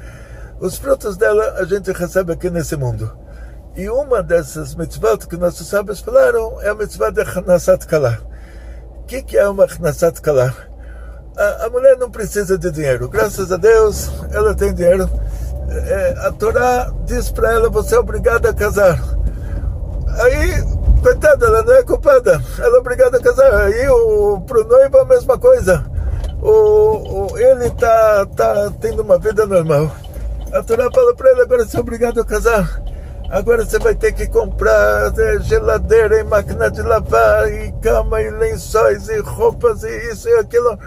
Os 0.61 0.77
frutos 0.77 1.17
dela 1.17 1.55
a 1.59 1.65
gente 1.65 1.93
recebe 1.93 2.33
aqui 2.33 2.51
nesse 2.51 2.77
mundo. 2.77 3.17
E 3.77 3.89
uma 3.89 4.23
dessas 4.23 4.75
mitzvot 4.75 5.27
que 5.29 5.37
nossos 5.37 5.67
sábios 5.67 6.01
falaram 6.01 6.61
é 6.63 6.69
a 6.69 6.75
mitzvah 6.75 7.11
de 7.11 7.23
Hanasat 7.23 7.87
Kala. 7.87 8.21
O 8.99 9.03
que, 9.05 9.23
que 9.23 9.37
é 9.37 9.49
uma 9.49 9.65
Hanasat 9.65 10.21
Kala? 10.21 10.55
A, 11.37 11.67
a, 11.67 11.71
mulher 11.71 11.97
não 11.97 12.11
precisa 12.11 12.57
de 12.57 12.71
dinheiro. 12.71 13.09
Graças 13.09 13.51
a 13.51 13.57
Deus, 13.57 14.11
ela 14.31 14.55
tem 14.55 14.73
dinheiro. 14.73 15.11
É, 15.69 16.15
a 16.27 16.33
Torá 16.33 16.93
diz 17.05 17.31
para 17.31 17.53
ela: 17.53 17.69
você 17.69 17.97
é 17.97 17.99
obrigada 17.99 18.51
a 18.51 18.55
casar. 18.55 19.03
Aí, 20.21 20.63
coitada, 21.03 21.47
ela 21.47 21.63
não 21.63 21.75
é 21.75 21.83
culpada. 21.83 22.41
Ela 22.59 22.77
é 22.77 22.81
obrigada 22.81 23.17
a 23.17 23.21
casar. 23.21 23.53
Aí, 23.53 23.89
o, 23.89 24.41
pro 24.43 24.65
noivo, 24.65 24.99
a 24.99 25.05
mesma 25.05 25.37
coisa. 25.37 25.85
O, 26.41 27.33
o, 27.33 27.39
ele 27.39 27.67
está 27.67 28.27
tá 28.27 28.73
tendo 28.81 29.03
uma 29.03 29.19
vida 29.19 29.45
normal. 29.45 29.91
A 30.53 30.63
Torá 30.63 30.89
fala 30.95 31.15
para 31.17 31.33
ele: 31.33 31.43
agora 31.43 31.65
você 31.65 31.77
é 31.77 31.81
obrigado 31.81 32.21
a 32.21 32.25
casar. 32.25 32.81
Agora 33.29 33.65
você 33.65 33.81
vai 33.81 33.97
ter 33.97 34.13
que 34.13 34.29
comprar 34.29 35.13
é, 35.19 35.41
geladeira 35.41 36.21
e 36.21 36.23
máquina 36.23 36.71
de 36.71 36.83
lavar, 36.83 37.53
e 37.53 37.73
cama, 37.81 38.23
e 38.23 38.31
lençóis, 38.31 39.09
e 39.09 39.19
roupas, 39.19 39.83
e 39.83 40.13
isso 40.13 40.29
e 40.29 40.35
aquilo. 40.35 40.79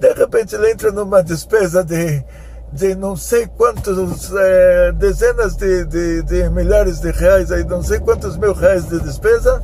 De 0.00 0.14
repente 0.14 0.54
ele 0.54 0.70
entra 0.70 0.90
numa 0.90 1.22
despesa 1.22 1.84
de, 1.84 2.24
de 2.72 2.94
não 2.94 3.14
sei 3.14 3.46
quantos, 3.46 4.32
é, 4.34 4.92
dezenas 4.92 5.56
de, 5.56 5.84
de, 5.84 6.22
de, 6.22 6.48
milhares 6.48 7.00
de 7.00 7.10
reais, 7.10 7.52
aí 7.52 7.62
não 7.64 7.82
sei 7.82 8.00
quantos 8.00 8.34
mil 8.38 8.54
reais 8.54 8.88
de 8.88 8.98
despesa. 8.98 9.60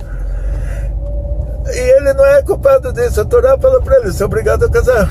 E 1.73 1.79
ele 1.97 2.13
não 2.13 2.25
é 2.27 2.43
culpado 2.43 2.93
disso. 2.93 3.23
A 3.23 3.25
Torá 3.25 3.57
fala 3.57 3.81
para 3.81 3.97
ele: 3.97 4.13
você 4.13 4.23
é 4.23 4.27
obrigado 4.27 4.67
a 4.67 4.69
casar. 4.69 5.09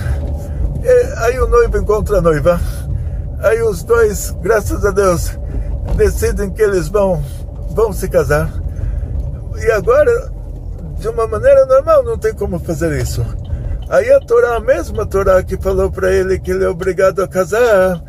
E 0.83 1.23
aí 1.23 1.39
o 1.39 1.47
noivo 1.47 1.75
encontra 1.75 2.19
a 2.19 2.21
noiva. 2.21 2.59
Aí 3.39 3.63
os 3.63 3.81
dois, 3.81 4.29
graças 4.41 4.85
a 4.85 4.91
Deus, 4.91 5.31
decidem 5.97 6.51
que 6.51 6.61
eles 6.61 6.88
vão, 6.88 7.23
vão 7.71 7.91
se 7.91 8.07
casar. 8.07 8.47
E 9.57 9.71
agora, 9.71 10.31
de 10.99 11.07
uma 11.07 11.25
maneira 11.25 11.65
normal, 11.65 12.03
não 12.03 12.15
tem 12.15 12.31
como 12.31 12.59
fazer 12.59 13.01
isso. 13.01 13.25
Aí 13.89 14.11
a 14.11 14.19
Torá, 14.19 14.55
a 14.55 14.59
mesma 14.59 15.05
Torá 15.05 15.43
que 15.43 15.57
falou 15.57 15.91
para 15.91 16.11
ele 16.11 16.39
que 16.39 16.51
ele 16.51 16.63
é 16.63 16.69
obrigado 16.69 17.21
a 17.21 17.27
casar, 17.27 18.01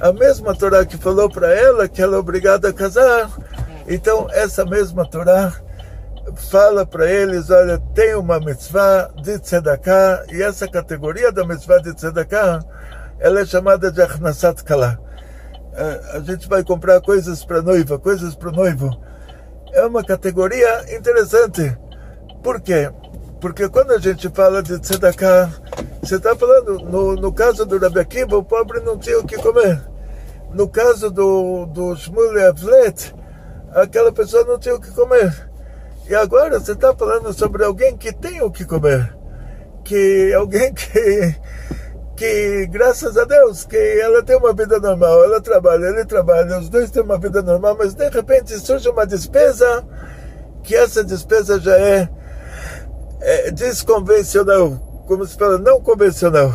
a 0.00 0.12
mesma 0.12 0.54
Torá 0.54 0.84
que 0.84 0.96
falou 0.96 1.28
para 1.30 1.52
ela 1.52 1.88
que 1.88 2.02
ela 2.02 2.16
é 2.16 2.18
obrigada 2.18 2.68
a 2.68 2.72
casar, 2.72 3.30
então 3.88 4.26
essa 4.30 4.64
mesma 4.64 5.08
Torá 5.08 5.52
fala 6.50 6.86
para 6.86 7.10
eles, 7.10 7.50
olha, 7.50 7.78
tem 7.94 8.14
uma 8.14 8.38
mitzvah 8.38 9.10
de 9.22 9.38
tzedakah, 9.38 10.24
e 10.30 10.42
essa 10.42 10.68
categoria 10.68 11.32
da 11.32 11.46
mitzvah 11.46 11.78
de 11.78 11.94
tzedakah, 11.94 12.60
ela 13.18 13.40
é 13.40 13.46
chamada 13.46 13.90
de 13.90 14.02
Achnasat 14.02 14.62
Kalah 14.64 14.98
a 16.12 16.20
gente 16.20 16.48
vai 16.48 16.62
comprar 16.62 17.00
coisas 17.00 17.44
para 17.44 17.62
noiva, 17.62 17.98
coisas 17.98 18.34
para 18.34 18.50
o 18.50 18.52
noivo. 18.52 18.90
É 19.72 19.84
uma 19.86 20.04
categoria 20.04 20.94
interessante. 20.94 21.76
Por 22.42 22.60
quê? 22.60 22.90
Porque 23.42 23.68
quando 23.68 23.90
a 23.90 23.98
gente 23.98 24.28
fala 24.28 24.62
de 24.62 24.78
tzedakah, 24.78 25.50
você 26.00 26.14
está 26.14 26.36
falando, 26.36 26.78
no, 26.78 27.16
no 27.16 27.32
caso 27.32 27.66
do 27.66 27.76
Rabi 27.76 27.98
Akiva, 27.98 28.36
o 28.36 28.44
pobre 28.44 28.78
não 28.78 28.96
tinha 28.96 29.18
o 29.18 29.26
que 29.26 29.36
comer. 29.36 29.82
no 30.54 30.68
caso 30.68 31.10
do, 31.10 31.66
do 31.66 31.96
Shmuel 31.96 32.50
Avlet, 32.50 33.12
aquela 33.74 34.12
pessoa 34.12 34.44
não 34.44 34.60
tinha 34.60 34.76
o 34.76 34.80
que 34.80 34.92
comer. 34.92 35.50
E 36.08 36.14
agora 36.14 36.60
você 36.60 36.70
está 36.70 36.94
falando 36.94 37.32
sobre 37.32 37.64
alguém 37.64 37.96
que 37.96 38.12
tem 38.12 38.40
o 38.42 38.50
que 38.50 38.64
comer. 38.64 39.12
Que 39.82 40.32
alguém 40.34 40.70
que, 40.74 41.34
que, 42.16 42.66
graças 42.66 43.18
a 43.18 43.24
Deus, 43.24 43.64
que 43.64 43.76
ela 43.76 44.22
tem 44.22 44.36
uma 44.36 44.52
vida 44.52 44.78
normal, 44.78 45.24
ela 45.24 45.40
trabalha, 45.40 45.86
ele 45.86 46.04
trabalha, 46.04 46.60
os 46.60 46.68
dois 46.68 46.92
têm 46.92 47.02
uma 47.02 47.18
vida 47.18 47.42
normal, 47.42 47.74
mas 47.76 47.92
de 47.92 48.08
repente 48.08 48.56
surge 48.60 48.88
uma 48.88 49.04
despesa, 49.04 49.84
que 50.62 50.76
essa 50.76 51.02
despesa 51.02 51.58
já 51.58 51.76
é, 51.76 52.08
é 53.22 53.50
desconvencional, 53.50 55.04
como 55.06 55.24
se 55.26 55.36
fala, 55.36 55.58
não 55.58 55.80
convencional. 55.80 56.52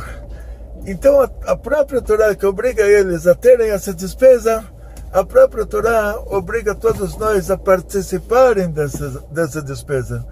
Então 0.86 1.22
a, 1.22 1.30
a 1.46 1.56
própria 1.56 2.02
Torá 2.02 2.36
que 2.36 2.46
obriga 2.46 2.84
eles 2.84 3.26
a 3.26 3.34
terem 3.34 3.72
essa 3.72 3.94
despesa, 3.94 4.64
a 5.12 5.24
própria 5.24 5.66
Torá 5.66 6.20
obriga 6.28 6.76
todos 6.76 7.18
nós 7.18 7.50
a 7.50 7.58
participarem 7.58 8.70
dessa, 8.70 9.24
dessa 9.32 9.62
despesa. 9.62 10.26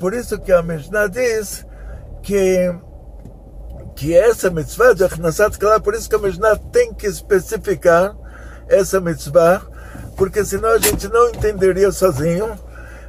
Por 0.00 0.14
isso 0.14 0.38
que 0.38 0.52
a 0.52 0.62
Mishnah 0.62 1.08
diz 1.08 1.66
que, 2.22 2.74
que 3.94 4.16
essa 4.16 4.50
mitzvah 4.50 4.94
de 4.94 5.04
Achnasat 5.04 5.58
Kala, 5.58 5.80
por 5.80 5.94
isso 5.94 6.08
que 6.08 6.16
a 6.16 6.18
Mishnah 6.18 6.56
tem 6.72 6.92
que 6.94 7.06
especificar 7.06 8.16
essa 8.68 9.00
mitzvah, 9.00 9.62
porque 10.16 10.44
senão 10.44 10.70
a 10.70 10.78
gente 10.78 11.08
não 11.08 11.28
entenderia 11.28 11.92
sozinho. 11.92 12.58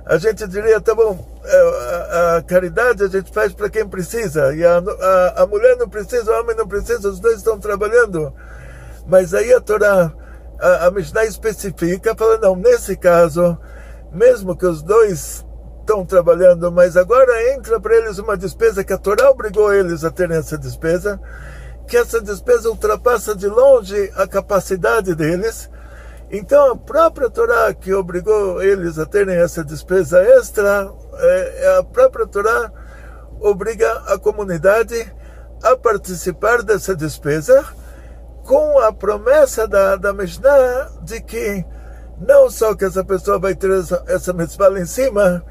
A 0.05 0.17
gente 0.17 0.47
diria, 0.47 0.79
tá 0.79 0.93
bom, 0.95 1.36
a, 1.49 2.37
a, 2.37 2.41
caridade 2.41 3.03
a 3.03 3.07
gente 3.07 3.31
faz 3.31 3.53
para 3.53 3.69
quem 3.69 3.87
precisa, 3.87 4.53
e 4.55 4.65
a, 4.65 4.77
a, 4.77 5.43
a, 5.43 5.47
mulher 5.47 5.77
não 5.77 5.87
precisa, 5.87 6.31
o 6.31 6.39
homem 6.41 6.55
não 6.55 6.67
precisa, 6.67 7.09
os 7.09 7.19
dois 7.19 7.37
estão 7.37 7.59
trabalhando. 7.59 8.33
Mas 9.07 9.33
aí 9.33 9.53
a 9.53 9.61
Torá, 9.61 10.11
a, 10.59 10.87
a 10.87 10.91
Mishnah 10.91 11.25
especifica, 11.25 12.15
falando, 12.15 12.41
não, 12.41 12.55
nesse 12.55 12.97
caso, 12.97 13.57
mesmo 14.11 14.55
que 14.55 14.65
os 14.65 14.81
dois 14.81 15.45
estão 15.79 16.05
trabalhando, 16.05 16.71
mas 16.71 16.97
agora 16.97 17.53
entra 17.53 17.79
para 17.79 17.95
eles 17.95 18.17
uma 18.17 18.35
despesa 18.35 18.83
que 18.83 18.93
a 18.93 18.97
Torá 18.97 19.29
obrigou 19.29 19.73
eles 19.73 20.03
a 20.03 20.11
terem 20.11 20.37
essa 20.37 20.57
despesa, 20.57 21.19
que 21.87 21.95
essa 21.95 22.19
despesa 22.19 22.69
ultrapassa 22.69 23.33
de 23.33 23.47
longe 23.47 24.11
a 24.15 24.27
capacidade 24.27 25.15
deles, 25.15 25.69
então, 26.29 26.71
a 26.71 26.75
própria 26.75 27.29
Torá 27.29 27.73
que 27.73 27.93
obrigou 27.93 28.61
eles 28.61 28.99
a 28.99 29.05
terem 29.05 29.37
essa 29.37 29.63
despesa 29.63 30.21
extra, 30.21 30.91
é, 31.19 31.63
é, 31.63 31.77
a 31.77 31.83
própria 31.83 32.27
Torá 32.27 32.71
obriga 33.39 33.91
a 34.07 34.17
comunidade 34.17 35.13
a 35.63 35.75
participar 35.75 36.63
dessa 36.63 36.95
despesa 36.95 37.65
com 38.43 38.79
a 38.79 38.93
promessa 38.93 39.67
da, 39.67 39.95
da 39.95 40.13
Mishnah 40.13 40.91
de 41.03 41.21
que 41.21 41.65
não 42.19 42.49
só 42.49 42.73
que 42.73 42.85
essa 42.85 43.03
pessoa 43.03 43.37
vai 43.37 43.53
ter 43.53 43.69
essa, 43.71 44.03
essa 44.07 44.33
mitzvah 44.33 44.69
lá 44.69 44.79
em 44.79 44.85
cima, 44.85 45.43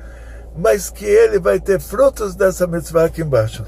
mas 0.57 0.91
que 0.91 1.05
ele 1.05 1.39
vai 1.39 1.61
ter 1.61 1.81
frutos 1.81 2.35
dessa 2.35 2.67
mitzvah 2.67 3.05
aqui 3.05 3.23
embaixo. 3.23 3.65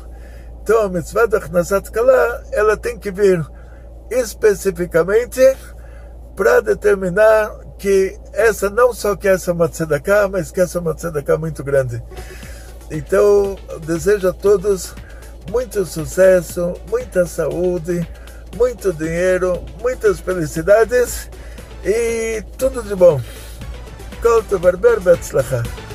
Então 0.62 0.82
a 0.82 0.88
mitzvah 0.88 1.26
da 1.26 1.40
Chnasat 1.40 1.90
Kala, 1.90 2.42
ela 2.52 2.76
tem 2.76 2.98
que 2.98 3.10
vir 3.10 3.44
especificamente 4.10 5.40
para 6.34 6.60
determinar 6.60 7.50
que 7.78 8.18
essa 8.32 8.68
não 8.68 8.92
só 8.92 9.14
que 9.14 9.28
essa 9.28 9.50
é 9.50 9.54
uma 9.54 9.68
tzedakah, 9.68 10.28
mas 10.28 10.50
que 10.50 10.60
essa 10.60 10.78
é 10.78 10.80
uma 10.80 10.94
tzedakah 10.94 11.38
muito 11.38 11.62
grande. 11.62 12.02
Então, 12.90 13.56
desejo 13.86 14.28
a 14.28 14.32
todos 14.32 14.94
muito 15.50 15.84
sucesso, 15.86 16.74
muita 16.88 17.26
saúde, 17.26 18.06
muito 18.56 18.92
dinheiro, 18.92 19.64
muitas 19.80 20.20
felicidades 20.20 21.30
e 21.84 22.42
tudo 22.56 22.82
de 22.82 22.94
bom. 22.94 23.20
Kol 24.20 24.42
Barber 24.58 25.00
Betzlachah. 25.00 25.87